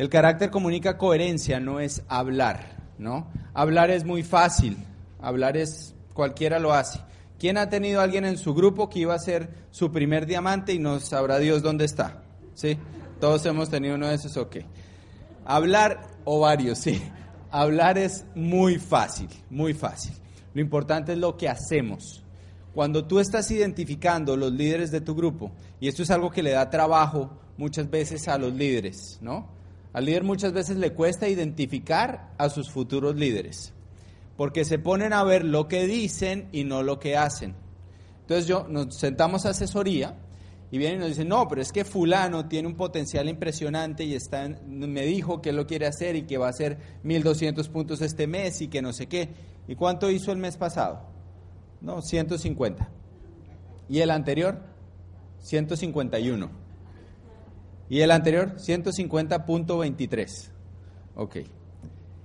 [0.01, 3.27] El carácter comunica coherencia, no es hablar, ¿no?
[3.53, 4.75] Hablar es muy fácil,
[5.21, 6.99] hablar es cualquiera lo hace.
[7.37, 10.73] ¿Quién ha tenido a alguien en su grupo que iba a ser su primer diamante
[10.73, 12.23] y no sabrá Dios dónde está?
[12.55, 12.79] ¿Sí?
[13.19, 14.57] Todos hemos tenido uno de esos, ok.
[15.45, 16.99] Hablar, o varios, sí.
[17.51, 20.13] Hablar es muy fácil, muy fácil.
[20.55, 22.23] Lo importante es lo que hacemos.
[22.73, 26.53] Cuando tú estás identificando los líderes de tu grupo, y esto es algo que le
[26.53, 29.60] da trabajo muchas veces a los líderes, ¿no?
[29.93, 33.73] Al líder muchas veces le cuesta identificar a sus futuros líderes,
[34.37, 37.55] porque se ponen a ver lo que dicen y no lo que hacen.
[38.21, 40.15] Entonces yo nos sentamos a asesoría
[40.71, 44.13] y vienen y nos dicen, no, pero es que fulano tiene un potencial impresionante y
[44.13, 48.27] está me dijo que lo quiere hacer y que va a hacer 1.200 puntos este
[48.27, 49.29] mes y que no sé qué.
[49.67, 51.01] ¿Y cuánto hizo el mes pasado?
[51.81, 52.89] No, 150.
[53.89, 54.61] ¿Y el anterior?
[55.39, 56.60] 151.
[57.91, 58.55] ¿Y el anterior?
[58.55, 60.49] 150.23.
[61.15, 61.39] Ok.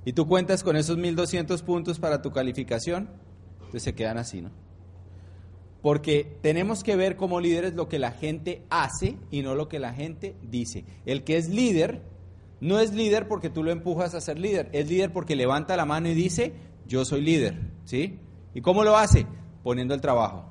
[0.04, 3.10] ¿Y tú cuentas con esos 1.200 puntos para tu calificación?
[3.56, 4.52] Entonces se quedan así, ¿no?
[5.82, 9.80] Porque tenemos que ver como líderes lo que la gente hace y no lo que
[9.80, 10.84] la gente dice.
[11.04, 12.04] El que es líder
[12.60, 15.84] no es líder porque tú lo empujas a ser líder, es líder porque levanta la
[15.84, 16.52] mano y dice,
[16.86, 18.20] yo soy líder, ¿sí?
[18.54, 19.26] ¿Y cómo lo hace?
[19.64, 20.44] Poniendo el trabajo,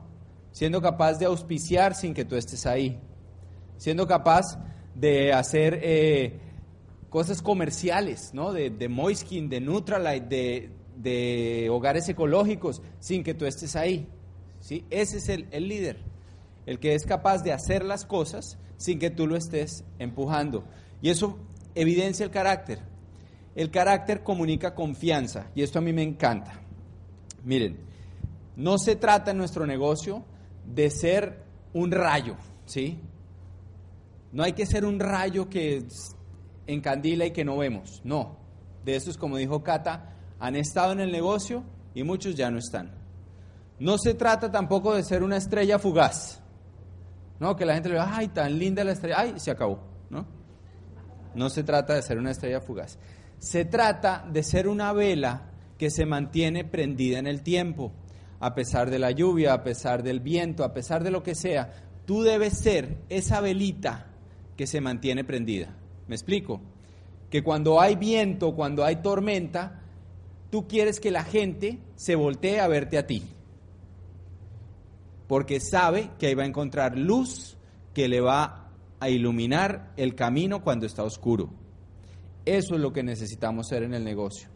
[0.51, 2.99] siendo capaz de auspiciar sin que tú estés ahí,
[3.77, 4.57] siendo capaz
[4.95, 6.39] de hacer eh,
[7.09, 8.53] cosas comerciales, ¿no?
[8.53, 14.07] De, de Moiskin, de Nutralite, de, de hogares ecológicos, sin que tú estés ahí.
[14.59, 14.85] ¿sí?
[14.89, 15.99] Ese es el, el líder,
[16.65, 20.65] el que es capaz de hacer las cosas sin que tú lo estés empujando.
[21.01, 21.37] Y eso
[21.75, 22.79] evidencia el carácter.
[23.55, 26.61] El carácter comunica confianza y esto a mí me encanta.
[27.43, 27.77] Miren,
[28.55, 30.25] no se trata en nuestro negocio
[30.65, 32.99] de ser un rayo, ¿sí?
[34.35, 35.87] No hay que ser un rayo que
[36.67, 38.35] encandila y que no vemos, no.
[38.83, 42.91] De esos, como dijo Cata, han estado en el negocio y muchos ya no están.
[43.79, 46.41] No se trata tampoco de ser una estrella fugaz,
[47.39, 47.55] ¿no?
[47.55, 50.27] Que la gente le diga, ay, tan linda la estrella, ay, se acabó, ¿no?
[51.33, 52.99] No se trata de ser una estrella fugaz.
[53.39, 57.93] Se trata de ser una vela que se mantiene prendida en el tiempo,
[58.41, 61.71] a pesar de la lluvia, a pesar del viento, a pesar de lo que sea.
[62.05, 64.11] Tú debes ser esa velita
[64.55, 65.75] que se mantiene prendida.
[66.07, 66.61] ¿Me explico?
[67.29, 69.81] Que cuando hay viento, cuando hay tormenta,
[70.49, 73.23] tú quieres que la gente se voltee a verte a ti.
[75.27, 77.57] Porque sabe que ahí va a encontrar luz
[77.93, 81.49] que le va a iluminar el camino cuando está oscuro.
[82.45, 84.54] Eso es lo que necesitamos hacer en el negocio.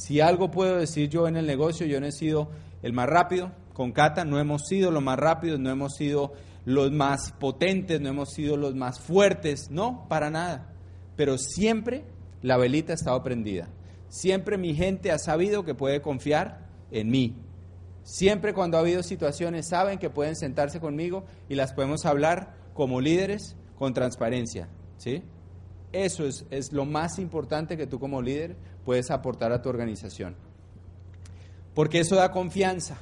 [0.00, 2.48] Si algo puedo decir yo en el negocio, yo no he sido
[2.82, 3.52] el más rápido.
[3.74, 6.32] Con Cata no hemos sido los más rápidos, no hemos sido
[6.64, 10.72] los más potentes, no hemos sido los más fuertes, no, para nada.
[11.16, 12.04] Pero siempre
[12.40, 13.68] la velita ha estado prendida.
[14.08, 17.36] Siempre mi gente ha sabido que puede confiar en mí.
[18.02, 23.02] Siempre cuando ha habido situaciones saben que pueden sentarse conmigo y las podemos hablar como
[23.02, 25.22] líderes con transparencia, ¿sí?
[25.92, 30.36] Eso es, lo más importante que tú como líder puedes aportar a tu organización.
[31.74, 32.98] Porque eso da confianza,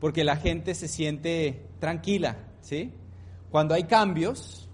[0.00, 2.92] porque la gente se siente tranquila, ¿sí?
[3.50, 4.68] Cuando hay cambios,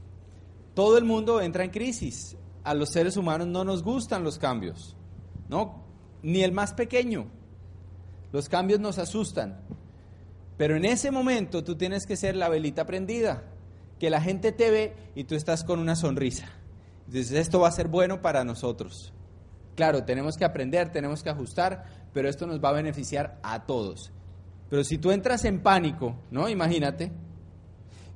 [0.75, 2.37] todo el mundo entra en crisis.
[2.65, 4.97] A los seres humanos no nos gustan los cambios,
[5.49, 5.83] ¿no?
[6.23, 7.27] Ni el más pequeño.
[8.33, 9.61] Los cambios nos asustan.
[10.57, 13.45] Pero en ese momento tú tienes que ser la velita prendida,
[13.99, 16.58] que la gente te ve y tú estás con una sonrisa.
[17.09, 19.13] Dices, esto va a ser bueno para nosotros.
[19.75, 24.13] Claro, tenemos que aprender, tenemos que ajustar, pero esto nos va a beneficiar a todos.
[24.69, 26.49] Pero si tú entras en pánico, ¿no?
[26.49, 27.11] Imagínate.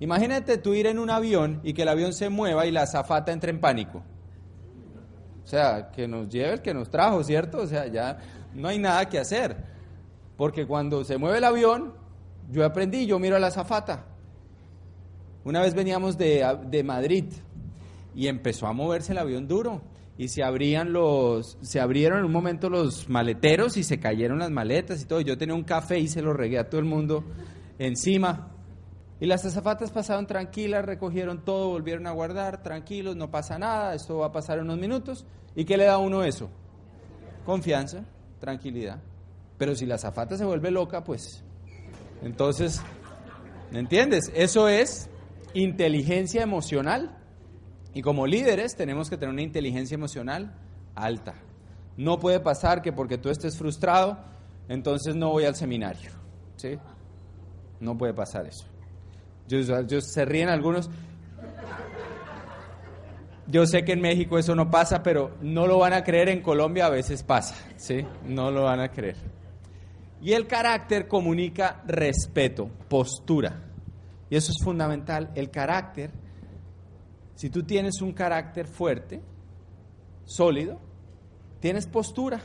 [0.00, 3.32] Imagínate tú ir en un avión y que el avión se mueva y la azafata
[3.32, 4.02] entre en pánico.
[5.44, 7.58] O sea, que nos lleve el que nos trajo, ¿cierto?
[7.58, 8.18] O sea, ya
[8.54, 9.56] no hay nada que hacer.
[10.36, 11.94] Porque cuando se mueve el avión,
[12.50, 14.04] yo aprendí, yo miro a la azafata.
[15.44, 17.26] Una vez veníamos de, de Madrid
[18.14, 19.82] y empezó a moverse el avión duro
[20.18, 24.50] y se abrían los se abrieron en un momento los maleteros y se cayeron las
[24.50, 25.20] maletas y todo.
[25.20, 27.24] Yo tenía un café y se lo regué a todo el mundo
[27.78, 28.48] encima
[29.20, 34.18] Y las azafatas pasaron tranquilas, recogieron todo, volvieron a guardar, tranquilos, no pasa nada, esto
[34.18, 35.24] va a pasar en unos minutos.
[35.54, 36.50] ¿Y qué le da a uno eso?
[37.44, 38.04] Confianza,
[38.40, 39.00] tranquilidad.
[39.58, 41.44] Pero si la azafata se vuelve loca, pues
[42.22, 42.80] entonces,
[43.70, 44.30] ¿me entiendes?
[44.34, 45.08] Eso es
[45.54, 47.18] inteligencia emocional.
[47.94, 50.54] Y como líderes tenemos que tener una inteligencia emocional
[50.94, 51.34] alta.
[51.96, 54.18] No puede pasar que porque tú estés frustrado,
[54.68, 56.10] entonces no voy al seminario.
[56.56, 56.78] ¿sí?
[57.80, 58.66] No puede pasar eso.
[59.48, 60.88] Yo, se ríen algunos.
[63.48, 66.40] Yo sé que en México eso no pasa, pero no lo van a creer, en
[66.40, 68.06] Colombia a veces pasa, ¿sí?
[68.24, 69.16] No lo van a creer.
[70.22, 73.60] Y el carácter comunica respeto, postura.
[74.30, 75.30] Y eso es fundamental.
[75.34, 76.12] El carácter,
[77.34, 79.22] si tú tienes un carácter fuerte,
[80.24, 80.78] sólido,
[81.60, 82.42] tienes postura.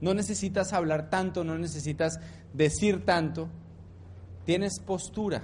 [0.00, 2.20] No necesitas hablar tanto, no necesitas
[2.52, 3.48] decir tanto.
[4.44, 5.42] Tienes postura.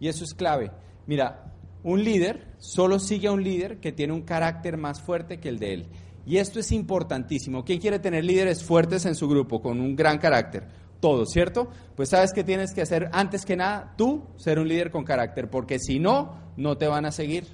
[0.00, 0.70] Y eso es clave.
[1.06, 5.48] Mira, un líder solo sigue a un líder que tiene un carácter más fuerte que
[5.48, 5.86] el de él.
[6.26, 7.64] Y esto es importantísimo.
[7.64, 10.66] ¿Quién quiere tener líderes fuertes en su grupo, con un gran carácter?
[10.98, 11.70] Todos, ¿cierto?
[11.94, 15.48] Pues sabes que tienes que hacer antes que nada tú ser un líder con carácter,
[15.48, 17.46] porque si no, no te van a seguir.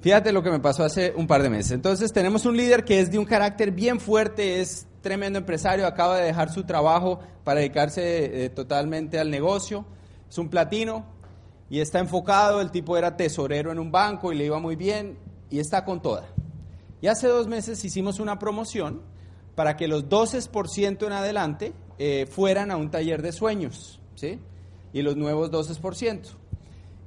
[0.00, 1.72] Fíjate lo que me pasó hace un par de meses.
[1.72, 6.18] Entonces tenemos un líder que es de un carácter bien fuerte, es tremendo empresario, acaba
[6.18, 9.86] de dejar su trabajo para dedicarse eh, totalmente al negocio,
[10.28, 11.06] es un platino
[11.70, 15.18] y está enfocado, el tipo era tesorero en un banco y le iba muy bien
[15.50, 16.26] y está con toda.
[17.00, 19.02] Y hace dos meses hicimos una promoción
[19.54, 24.38] para que los 12% en adelante eh, fueran a un taller de sueños, ¿sí?
[24.92, 26.20] Y los nuevos 12%.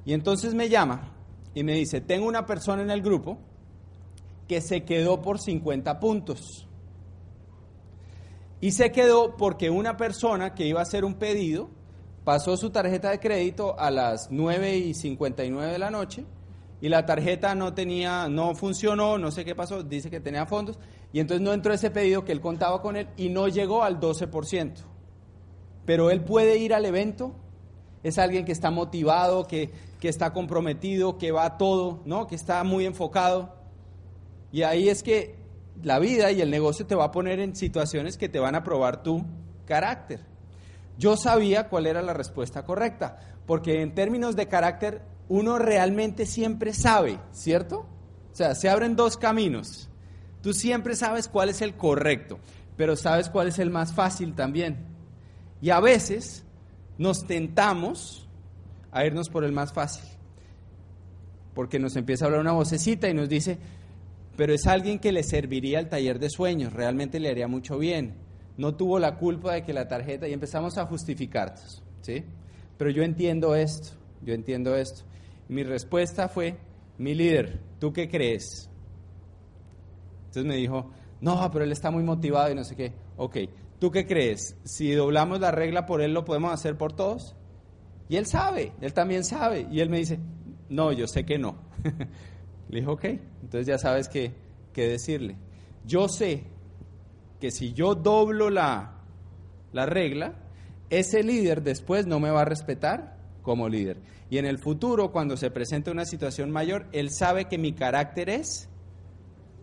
[0.05, 1.13] Y entonces me llama
[1.53, 3.37] y me dice, tengo una persona en el grupo
[4.47, 6.67] que se quedó por 50 puntos.
[8.61, 11.69] Y se quedó porque una persona que iba a hacer un pedido
[12.23, 16.25] pasó su tarjeta de crédito a las 9 y 59 de la noche
[16.81, 20.79] y la tarjeta no tenía, no funcionó, no sé qué pasó, dice que tenía fondos,
[21.11, 23.99] y entonces no entró ese pedido que él contaba con él y no llegó al
[23.99, 24.73] 12%.
[25.85, 27.33] Pero él puede ir al evento,
[28.03, 32.27] es alguien que está motivado, que, que está comprometido, que va todo, ¿no?
[32.27, 33.55] que está muy enfocado.
[34.51, 35.35] Y ahí es que
[35.83, 38.63] la vida y el negocio te va a poner en situaciones que te van a
[38.63, 39.25] probar tu
[39.65, 40.21] carácter.
[40.97, 46.73] Yo sabía cuál era la respuesta correcta, porque en términos de carácter uno realmente siempre
[46.73, 47.85] sabe, ¿cierto?
[48.31, 49.89] O sea, se abren dos caminos.
[50.41, 52.39] Tú siempre sabes cuál es el correcto,
[52.77, 54.85] pero sabes cuál es el más fácil también.
[55.61, 56.45] Y a veces
[56.97, 58.28] nos tentamos
[58.91, 60.03] a irnos por el más fácil,
[61.53, 63.57] porque nos empieza a hablar una vocecita y nos dice,
[64.35, 68.15] pero es alguien que le serviría al taller de sueños, realmente le haría mucho bien.
[68.57, 72.23] No tuvo la culpa de que la tarjeta, y empezamos a justificarnos, ¿sí?
[72.77, 73.89] Pero yo entiendo esto,
[74.21, 75.03] yo entiendo esto.
[75.47, 76.57] Mi respuesta fue,
[76.97, 78.69] mi líder, ¿tú qué crees?
[80.27, 82.93] Entonces me dijo, no, pero él está muy motivado y no sé qué.
[83.17, 83.37] Ok,
[83.79, 84.55] ¿tú qué crees?
[84.63, 87.35] Si doblamos la regla por él, ¿lo podemos hacer por todos?
[88.09, 89.67] Y él sabe, él también sabe.
[89.71, 90.19] Y él me dice,
[90.67, 91.55] no, yo sé que no.
[92.69, 93.05] Le dije, ok,
[93.43, 94.33] entonces ya sabes qué,
[94.73, 95.37] qué decirle.
[95.85, 96.43] Yo sé
[97.39, 98.95] que si yo doblo la,
[99.71, 100.33] la regla,
[100.89, 103.97] ese líder después no me va a respetar como líder.
[104.29, 108.29] Y en el futuro, cuando se presente una situación mayor, él sabe que mi carácter
[108.29, 108.69] es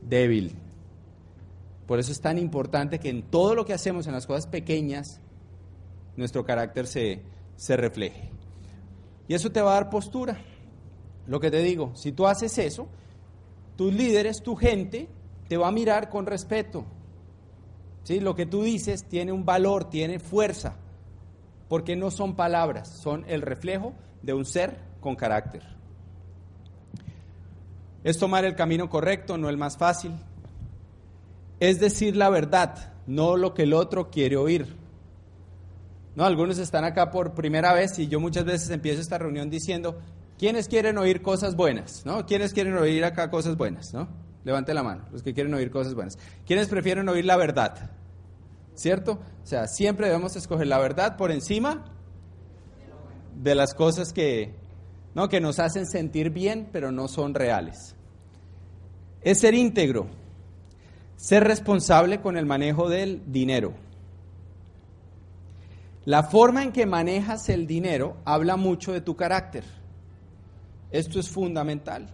[0.02, 0.56] débil.
[1.86, 5.20] Por eso es tan importante que en todo lo que hacemos, en las cosas pequeñas,
[6.16, 7.22] nuestro carácter se,
[7.56, 8.35] se refleje.
[9.28, 10.38] Y eso te va a dar postura.
[11.26, 12.86] Lo que te digo, si tú haces eso,
[13.76, 15.08] tus líderes, tu gente,
[15.48, 16.84] te va a mirar con respeto.
[18.04, 18.20] ¿Sí?
[18.20, 20.76] Lo que tú dices tiene un valor, tiene fuerza,
[21.68, 25.62] porque no son palabras, son el reflejo de un ser con carácter.
[28.04, 30.12] Es tomar el camino correcto, no el más fácil.
[31.58, 34.76] Es decir la verdad, no lo que el otro quiere oír.
[36.16, 40.00] No, algunos están acá por primera vez y yo muchas veces empiezo esta reunión diciendo,
[40.38, 42.06] ¿quiénes quieren oír cosas buenas?
[42.06, 42.24] ¿No?
[42.24, 43.92] ¿Quiénes quieren oír acá cosas buenas?
[43.92, 44.08] ¿No?
[44.42, 46.18] Levante la mano, los que quieren oír cosas buenas.
[46.46, 47.90] ¿Quiénes prefieren oír la verdad?
[48.74, 49.20] ¿Cierto?
[49.42, 51.84] O sea, siempre debemos escoger la verdad por encima
[53.34, 54.54] de las cosas que,
[55.14, 55.28] ¿no?
[55.28, 57.94] que nos hacen sentir bien, pero no son reales.
[59.20, 60.06] Es ser íntegro,
[61.16, 63.74] ser responsable con el manejo del dinero.
[66.06, 69.64] La forma en que manejas el dinero habla mucho de tu carácter.
[70.92, 72.08] Esto es fundamental.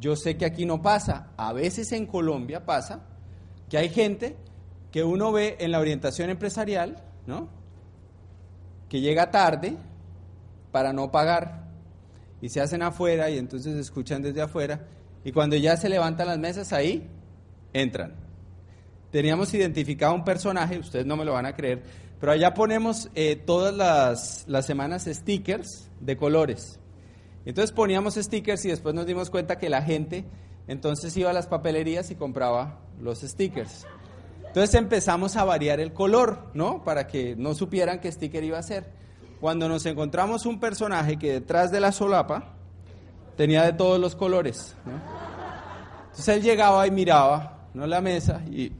[0.00, 3.06] Yo sé que aquí no pasa, a veces en Colombia pasa
[3.68, 4.36] que hay gente
[4.90, 7.48] que uno ve en la orientación empresarial, ¿no?
[8.88, 9.76] Que llega tarde,
[10.72, 11.68] para no pagar.
[12.40, 14.86] Y se hacen afuera y entonces escuchan desde afuera.
[15.24, 17.08] Y cuando ya se levantan las mesas, ahí
[17.72, 18.14] entran.
[19.12, 21.82] Teníamos identificado un personaje, ustedes no me lo van a creer,
[22.20, 26.78] pero allá ponemos eh, todas las, las semanas stickers de colores.
[27.46, 30.26] Entonces poníamos stickers y después nos dimos cuenta que la gente
[30.68, 33.86] entonces iba a las papelerías y compraba los stickers.
[34.46, 36.84] Entonces empezamos a variar el color, ¿no?
[36.84, 38.92] Para que no supieran qué sticker iba a ser.
[39.40, 42.54] Cuando nos encontramos un personaje que detrás de la solapa
[43.36, 44.76] tenía de todos los colores.
[46.10, 47.86] Entonces él llegaba y miraba ¿no?
[47.86, 48.72] la mesa y,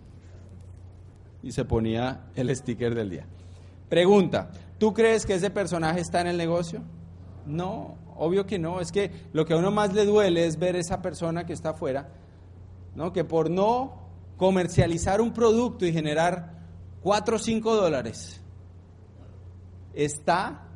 [1.43, 3.27] y se ponía el sticker del día.
[3.89, 6.83] Pregunta, ¿tú crees que ese personaje está en el negocio?
[7.47, 10.77] No, Obvio que no, es que lo que a uno más le duele es ver
[10.77, 12.11] esa persona que está afuera,
[12.95, 13.15] ¿no?
[13.15, 13.95] que por no
[14.37, 16.53] comercializar un producto y generar
[17.01, 18.43] 4 o 5 dólares,
[19.95, 20.67] está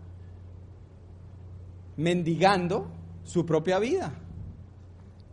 [1.98, 2.88] mendigando
[3.24, 4.14] su propia vida.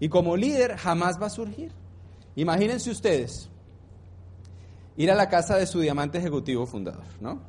[0.01, 1.71] Y como líder jamás va a surgir.
[2.35, 3.49] Imagínense ustedes
[4.97, 7.41] ir a la casa de su diamante ejecutivo fundador, ¿no?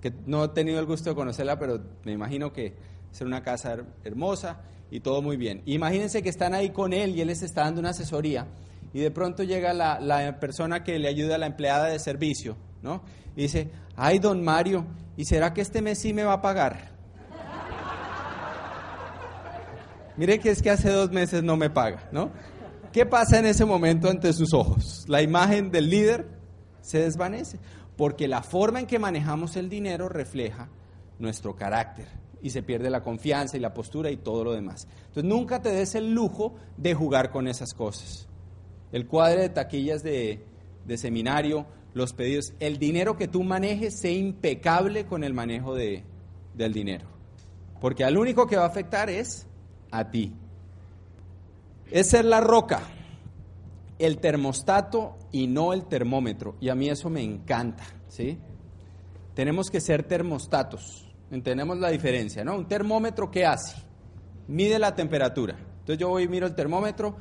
[0.00, 2.74] Que no he tenido el gusto de conocerla, pero me imagino que
[3.10, 4.60] ser una casa hermosa
[4.90, 5.62] y todo muy bien.
[5.66, 8.46] Imagínense que están ahí con él y él les está dando una asesoría
[8.92, 13.02] y de pronto llega la, persona que le ayuda a la empleada de servicio, ¿no?
[13.36, 14.84] Y dice, ay, don Mario,
[15.16, 16.92] ¿y será que este mes sí me va a pagar?
[20.16, 22.30] Mire que es que hace dos meses no me paga, ¿no?
[22.92, 25.04] ¿Qué pasa en ese momento ante sus ojos?
[25.08, 26.33] La imagen del líder
[26.84, 27.58] se desvanece,
[27.96, 30.68] porque la forma en que manejamos el dinero refleja
[31.18, 32.06] nuestro carácter,
[32.42, 34.86] y se pierde la confianza y la postura y todo lo demás.
[35.06, 38.28] Entonces nunca te des el lujo de jugar con esas cosas.
[38.92, 40.44] El cuadro de taquillas de,
[40.96, 41.64] seminario,
[41.94, 46.04] los pedidos, el dinero que tú manejes, sé impecable con el manejo de,
[46.54, 47.06] del dinero.
[47.80, 49.46] Porque al único que va a afectar es
[49.90, 50.34] a ti.
[51.90, 52.82] Es ser la roca,
[54.04, 56.56] el termostato y no el termómetro.
[56.60, 58.38] Y a mí eso me encanta, ¿sí?
[59.34, 61.12] Tenemos que ser termostatos.
[61.30, 62.56] Entendemos la diferencia, ¿no?
[62.56, 63.76] Un termómetro, ¿qué hace?
[64.46, 65.56] Mide la temperatura.
[65.80, 67.16] Entonces yo voy y miro el termómetro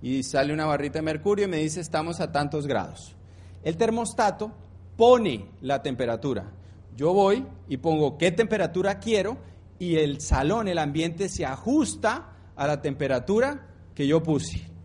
[0.00, 3.16] y sale una barrita de mercurio y me dice estamos a tantos grados.
[3.62, 4.52] El termostato
[4.96, 6.52] pone la temperatura.
[6.96, 9.38] Yo voy y pongo qué temperatura quiero
[9.78, 14.75] y el salón, el ambiente se ajusta a la temperatura que yo puse.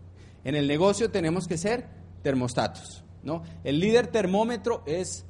[0.44, 1.86] En el negocio tenemos que ser
[2.22, 3.42] termostatos, ¿no?
[3.64, 5.24] El líder termómetro es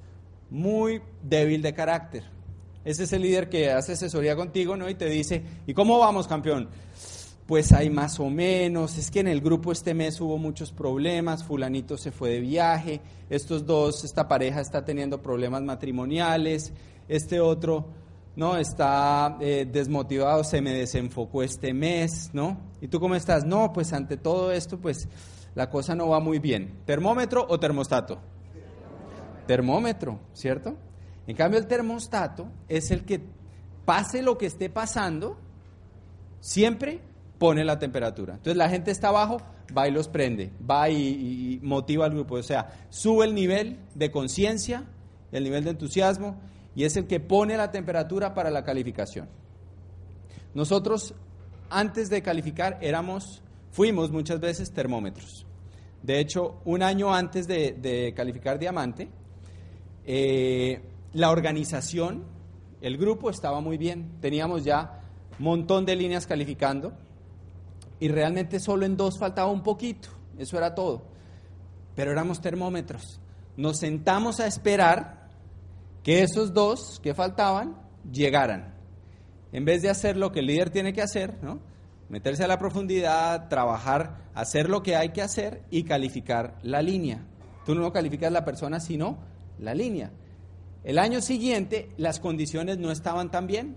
[0.50, 2.24] muy débil de carácter.
[2.84, 4.88] Ese es el líder que hace asesoría contigo, ¿no?
[4.88, 6.68] Y te dice, ¿y cómo vamos, campeón?
[7.46, 11.44] Pues hay más o menos, es que en el grupo este mes hubo muchos problemas,
[11.44, 13.00] fulanito se fue de viaje,
[13.30, 16.72] estos dos, esta pareja está teniendo problemas matrimoniales,
[17.08, 17.86] este otro,
[18.36, 18.56] ¿no?
[18.56, 22.58] Está eh, desmotivado, se me desenfocó este mes, ¿no?
[22.80, 23.44] ¿Y tú cómo estás?
[23.44, 25.08] No, pues ante todo esto, pues
[25.54, 26.80] la cosa no va muy bien.
[26.84, 28.18] ¿Termómetro o termostato?
[29.46, 30.76] Termómetro, ¿cierto?
[31.26, 33.20] En cambio, el termostato es el que,
[33.84, 35.36] pase lo que esté pasando,
[36.40, 37.00] siempre
[37.38, 38.34] pone la temperatura.
[38.34, 39.38] Entonces la gente está abajo,
[39.76, 42.36] va y los prende, va y, motiva al grupo.
[42.36, 44.84] O sea, sube el nivel de conciencia,
[45.32, 46.36] el nivel de entusiasmo,
[46.74, 49.28] y es el que pone la temperatura para la calificación.
[50.54, 51.14] Nosotros,
[51.70, 55.46] antes de calificar, éramos, fuimos muchas veces termómetros.
[56.02, 59.08] De hecho, un año antes de, calificar diamante,
[60.04, 62.24] eh, la organización,
[62.80, 65.00] el grupo estaba muy bien, teníamos ya
[65.38, 66.92] un montón de líneas calificando
[68.00, 70.08] y realmente solo en dos faltaba un poquito,
[70.38, 71.04] eso era todo.
[71.94, 73.20] Pero éramos termómetros.
[73.56, 75.21] Nos sentamos a esperar
[76.03, 77.76] que esos dos que faltaban
[78.11, 78.74] llegaran.
[79.53, 81.61] En vez de hacer lo que el líder tiene que hacer, ¿no?
[82.12, 87.24] meterse a la profundidad, trabajar, hacer lo que hay que hacer y calificar la línea.
[87.64, 89.16] Tú no calificas la persona, sino
[89.59, 90.11] la línea.
[90.84, 93.76] El año siguiente las condiciones no estaban tan bien.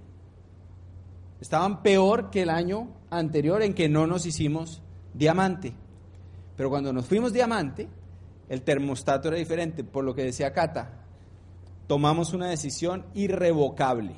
[1.40, 4.82] Estaban peor que el año anterior en que no nos hicimos
[5.14, 5.74] diamante.
[6.58, 7.88] Pero cuando nos fuimos diamante,
[8.50, 9.86] el termostato era diferente.
[9.86, 11.05] Por lo que decía Cata,
[11.88, 14.16] tomamos una decisión irrevocable.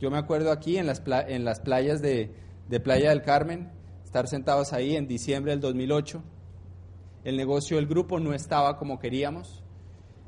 [0.00, 2.34] Yo me acuerdo aquí en las, en las playas de,
[2.68, 3.70] de Playa del Carmen,
[4.04, 6.22] estar sentados ahí en diciembre del 2008.
[7.24, 9.62] El negocio del grupo no estaba como queríamos,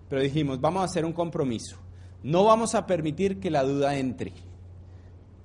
[0.09, 1.79] pero dijimos, vamos a hacer un compromiso.
[2.23, 4.33] No vamos a permitir que la duda entre.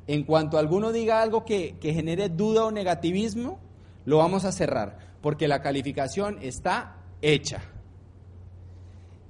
[0.08, 3.60] En cuanto alguno diga algo que, genere duda o negativismo,
[4.06, 7.62] lo vamos a cerrar, porque la calificación está hecha.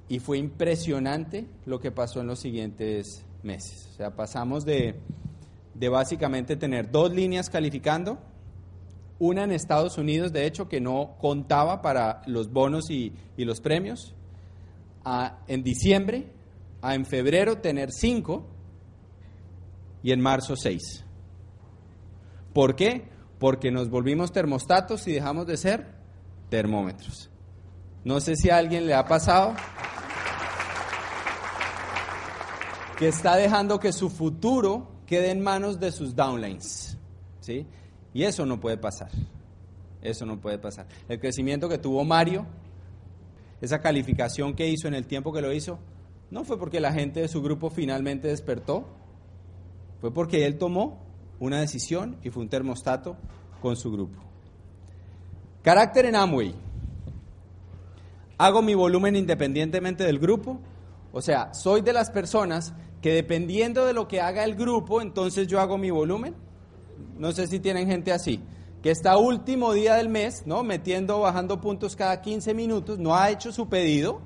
[0.08, 3.88] Y fue impresionante lo que pasó en los siguientes meses.
[3.92, 4.94] O sea, pasamos de,
[5.74, 8.18] de básicamente tener dos líneas calificando,
[9.18, 14.14] una en Estados Unidos, de hecho, que no contaba para los bonos y, los premios,
[15.04, 16.32] a, en diciembre,
[16.82, 18.46] a en febrero tener cinco
[20.02, 21.04] y en marzo seis.
[22.52, 23.08] ¿Por qué?
[23.38, 25.86] Porque nos volvimos termostatos y dejamos de ser
[26.48, 27.30] termómetros.
[28.04, 29.54] No sé si a alguien le ha pasado
[32.98, 36.98] que está dejando que su futuro quede en manos de sus downlines.
[37.38, 37.64] ¿sí?
[38.12, 39.10] Y eso no puede pasar.
[40.02, 40.86] Eso no puede pasar.
[41.08, 42.44] El crecimiento que tuvo Mario,
[43.60, 45.78] esa calificación que hizo en el tiempo que lo hizo,
[46.32, 48.84] no fue porque la gente de su grupo finalmente despertó,
[50.00, 51.00] fue porque él tomó
[51.38, 53.16] una decisión y fue un termostato
[53.62, 54.20] con su grupo.
[55.62, 56.52] Carácter en Amway.
[58.38, 60.60] Hago mi volumen independientemente del grupo.
[61.12, 65.46] O sea, soy de las personas que dependiendo de lo que haga el grupo, entonces
[65.46, 66.34] yo hago mi volumen.
[67.16, 68.40] No sé si tienen gente así,
[68.82, 70.62] que está último día del mes, ¿no?
[70.62, 74.20] Metiendo, bajando puntos cada 15 minutos, no ha hecho su pedido,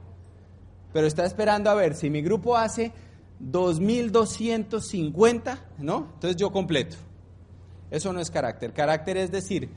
[0.93, 2.93] pero está esperando a ver si mi grupo hace
[3.41, 6.09] 2.250, ¿no?
[6.15, 6.97] Entonces yo completo.
[7.91, 8.73] Eso no es carácter.
[8.73, 9.69] Carácter es decir,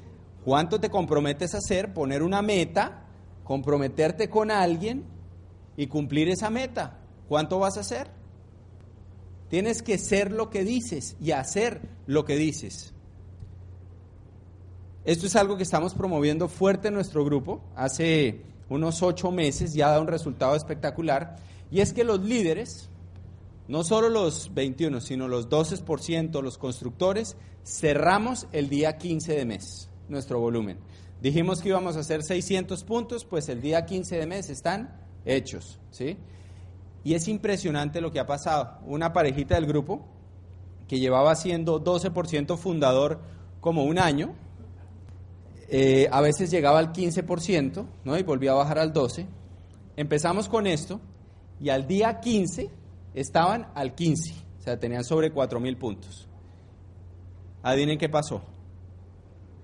[0.46, 3.04] cuánto te comprometes a hacer, poner una meta,
[3.43, 5.04] comprometerte con alguien
[5.76, 7.00] y cumplir esa meta.
[7.28, 8.08] ¿Cuánto vas a hacer?
[9.50, 12.93] Tienes que ser lo que dices y hacer lo que dices.
[15.06, 17.62] Esto es algo que estamos promoviendo fuerte en nuestro grupo.
[17.76, 21.36] Hace unos ocho meses ya da un resultado espectacular.
[21.70, 22.89] Y es que los líderes,
[23.68, 29.89] no solo los 21, sino los 12%, los constructores, cerramos el día 15 de mes
[30.10, 30.80] nuestro volumen.
[31.22, 35.80] Dijimos que íbamos a hacer 600 puntos, pues el día 15 de mes están hechos,
[35.91, 36.18] ¿sí?
[37.06, 38.80] Y es impresionante lo que ha pasado.
[38.84, 40.03] Una parejita del grupo
[40.88, 43.22] que llevaba siendo 12% fundador
[43.62, 44.34] como un año,
[45.70, 48.18] eh, a veces llegaba al 15%, ¿no?
[48.18, 49.28] Y volvía a bajar al 12%.
[49.95, 50.99] Empezamos con esto
[51.62, 52.72] y al día 15
[53.14, 56.28] estaban al 15, o sea, tenían sobre 4.000 puntos.
[57.62, 58.41] Adivinen qué pasó.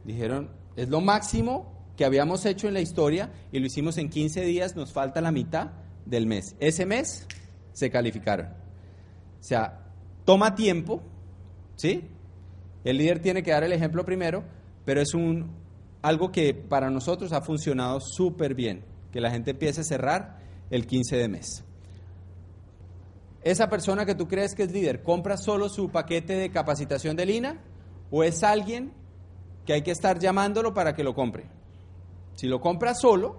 [0.03, 4.41] Dijeron, es lo máximo que habíamos hecho en la historia y lo hicimos en 15
[4.41, 6.55] días, nos falta la mitad del mes.
[6.59, 7.27] Ese mes
[7.73, 8.47] se calificaron.
[8.47, 9.85] O sea,
[10.25, 11.01] toma tiempo,
[11.75, 12.09] ¿sí?
[12.83, 14.43] El líder tiene que dar el ejemplo primero,
[14.85, 15.51] pero es un,
[16.01, 20.39] algo que para nosotros ha funcionado súper bien, que la gente empiece a cerrar
[20.69, 21.63] el 15 de mes
[23.43, 27.25] esa persona que tú crees que es líder compra solo su paquete de capacitación de
[27.25, 27.59] Lina
[28.11, 28.93] o es alguien
[29.65, 31.45] que hay que estar llamándolo para que lo compre.
[32.35, 33.37] Si lo compra solo,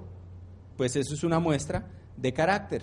[0.77, 2.83] pues eso es una muestra de carácter.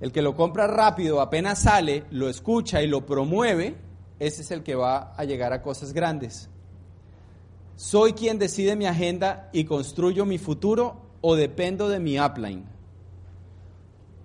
[0.00, 3.76] El que lo compra rápido, apenas sale, lo escucha y lo promueve,
[4.18, 6.48] ese es el que va a llegar a cosas grandes.
[7.76, 12.64] ¿Soy quien decide mi agenda y construyo mi futuro o dependo de mi upline?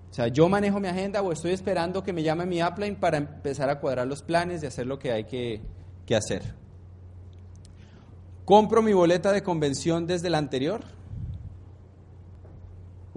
[0.09, 3.17] O sea, yo manejo mi agenda o estoy esperando que me llame mi upline para
[3.17, 5.61] empezar a cuadrar los planes y hacer lo que hay que,
[6.05, 6.55] que hacer.
[8.45, 10.81] ¿Compro mi boleta de convención desde la anterior?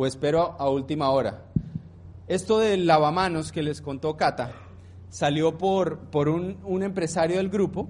[0.03, 1.45] ¿O espero a última hora?
[2.27, 4.51] Esto del lavamanos que les contó Cata
[5.11, 7.87] salió por, por un, un empresario del grupo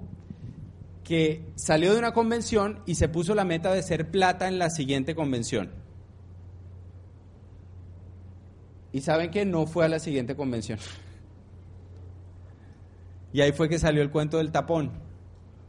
[1.05, 4.71] que salió de una convención y se puso la meta de ser plata en la
[4.71, 5.71] siguiente convención.
[8.91, 10.81] Y saben que no fue a la siguiente convención.
[13.33, 14.91] Y ahí fue que salió el cuento del tapón.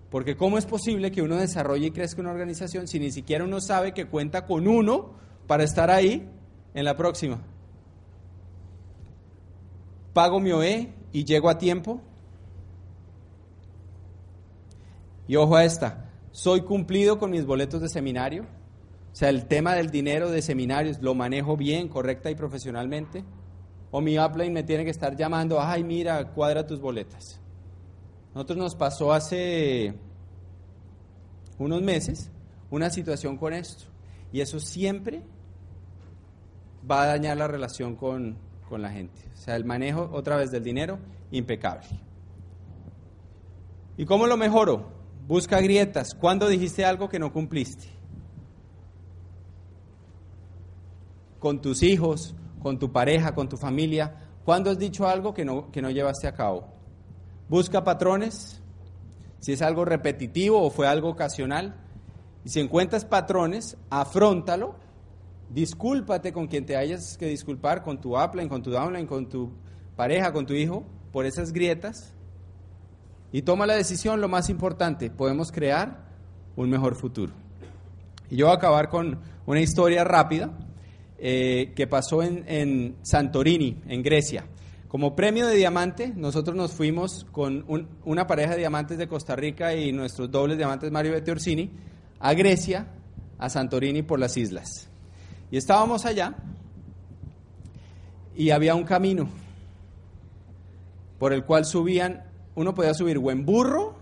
[0.09, 3.61] Porque ¿cómo es posible que uno desarrolle y crezca una organización si ni siquiera uno
[3.61, 5.21] sabe que cuenta con uno
[5.51, 6.25] para estar ahí
[6.73, 7.37] en la próxima?
[10.13, 11.99] Pago mi OE y llego a tiempo.
[15.27, 18.43] Y ojo a esta, soy cumplido con mis boletos de seminario.
[18.43, 23.25] O sea, el tema del dinero de seminarios lo manejo bien, correcta y profesionalmente.
[23.91, 27.41] O mi upline me tiene que estar llamando, ay, mira, cuadra tus boletas.
[28.33, 29.95] Nosotros nos pasó hace
[31.57, 32.31] unos meses
[32.69, 33.83] una situación con esto.
[34.31, 35.23] Y eso siempre
[36.89, 39.21] va a dañar la relación con, con la gente.
[39.33, 40.99] O sea, el manejo otra vez del dinero,
[41.31, 41.87] impecable.
[43.97, 44.91] ¿Y cómo lo mejoro?
[45.27, 46.13] Busca grietas.
[46.13, 48.01] ¿Cuándo dijiste algo que no cumpliste?
[51.41, 54.15] con tus hijos, con tu pareja, con tu familia?
[54.45, 56.67] ¿Cuándo has dicho algo que no, que no llevaste a cabo?
[57.49, 58.61] Busca patrones,
[59.39, 61.75] si es algo repetitivo o fue algo ocasional.
[62.45, 64.75] Y si encuentras patrones, afrontalo,
[65.53, 69.51] discúlpate con quien te hayas que disculpar, con tu upline, con tu downline, con tu
[69.95, 72.13] pareja, con tu hijo, por esas grietas.
[73.33, 76.05] y toma la decisión, lo más importante, podemos crear
[76.57, 77.31] un mejor futuro.
[78.29, 80.51] Y yo voy a acabar con una historia rápida
[81.17, 84.45] eh, que pasó en, en, Santorini, en Grecia.
[84.89, 87.65] Como premio de diamante, nosotros nos fuimos con
[88.03, 91.71] una pareja de diamantes de Costa Rica y nuestros dobles diamantes Mario Bete Orsini
[92.19, 92.87] a Grecia,
[93.37, 94.90] a Santorini por las islas.
[95.51, 96.35] Y estábamos allá
[98.35, 99.27] y había un camino
[101.19, 102.23] por el cual subían,
[102.55, 103.95] uno podía subir o en burro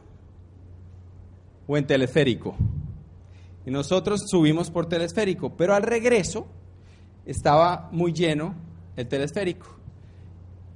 [1.68, 2.56] o en teleférico.
[3.66, 6.48] Y nosotros subimos por telesférico, pero al regreso
[7.26, 8.56] estaba muy lleno
[8.96, 9.68] el telesférico.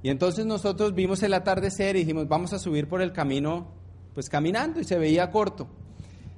[0.02, 3.68] Y entonces nosotros vimos el atardecer y dijimos, vamos a subir por el camino,
[4.12, 5.66] pues caminando, y se veía corto.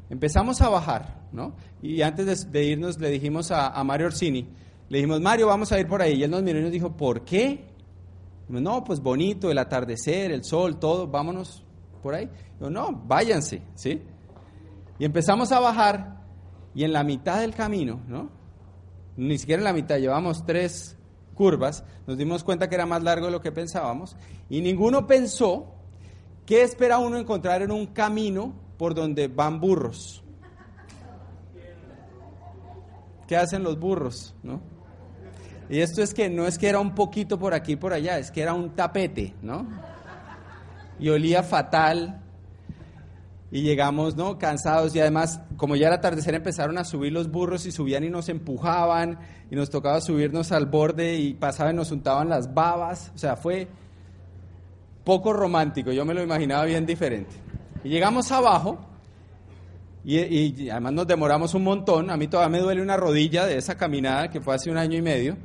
[0.08, 1.54] Empezamos a bajar, ¿no?
[1.82, 4.48] Y antes de, irnos le dijimos a, Mario Orsini,
[4.88, 6.14] le dijimos, Mario, vamos a ir por ahí.
[6.14, 7.74] Y él nos miró y nos dijo, ¿por qué?
[8.48, 11.64] no, pues bonito, el atardecer, el sol, todo, vámonos
[12.02, 12.30] por ahí.
[12.60, 14.02] No, váyanse, ¿sí?
[14.98, 16.22] Y empezamos a bajar
[16.74, 18.30] y en la mitad del camino, ¿no?
[19.16, 20.96] Ni siquiera en la mitad, llevamos tres
[21.34, 24.16] curvas, nos dimos cuenta que era más largo de lo que pensábamos
[24.48, 25.74] y ninguno pensó
[26.44, 30.22] qué espera uno encontrar en un camino por donde van burros.
[33.26, 34.34] ¿Qué hacen los burros?
[34.42, 34.60] ¿no?
[35.68, 38.18] Y esto es que no es que era un poquito por aquí y por allá,
[38.18, 39.66] es que era un tapete, ¿no?
[40.98, 42.22] Y olía fatal.
[43.50, 44.38] Y llegamos, ¿no?
[44.38, 48.10] Cansados y además, como ya era atardecer, empezaron a subir los burros y subían y
[48.10, 49.18] nos empujaban
[49.50, 53.12] y nos tocaba subirnos al borde y pasaban y nos untaban las babas.
[53.14, 53.68] O sea, fue
[55.04, 57.45] poco romántico, yo me lo imaginaba bien diferente.
[57.86, 58.80] Y llegamos abajo
[60.04, 62.10] y, además nos demoramos un montón.
[62.10, 64.98] A mí todavía me duele una rodilla de esa caminada que fue hace un año
[64.98, 65.36] y medio.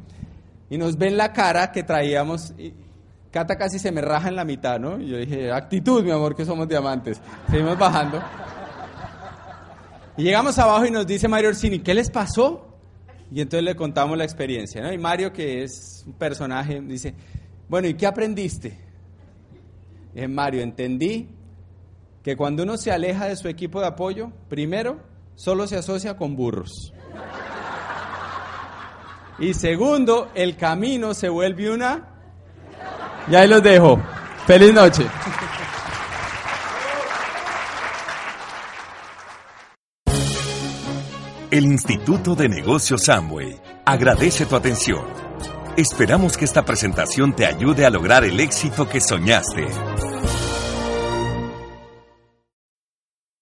[0.68, 2.56] Y nos ven la cara que traíamos.
[2.58, 2.74] Y
[3.30, 5.00] Cata casi se me raja en la mitad, ¿no?
[5.00, 7.22] Y yo dije, actitud, mi amor, que somos diamantes.
[7.48, 8.20] Seguimos bajando.
[10.18, 12.76] Y llegamos abajo y nos dice Mario Orsini, ¿qué les pasó?
[13.32, 14.92] Y entonces le contamos la experiencia, ¿no?
[14.92, 17.14] Y Mario, que es un personaje, dice,
[17.70, 18.80] bueno, ¿y qué aprendiste?
[20.12, 21.30] Y dije, Mario, entendí
[22.24, 25.00] que cuando uno se aleja de su equipo de apoyo, primero,
[25.36, 26.94] solo se asocia con burros.
[29.40, 32.08] Y segundo, el camino se vuelve una...
[33.30, 34.00] Y ahí los dejo.
[34.46, 35.06] Feliz noche.
[41.50, 45.04] El Instituto de Negocios Samway agradece tu atención.
[45.76, 49.68] Esperamos que esta presentación te ayude a lograr el éxito que soñaste.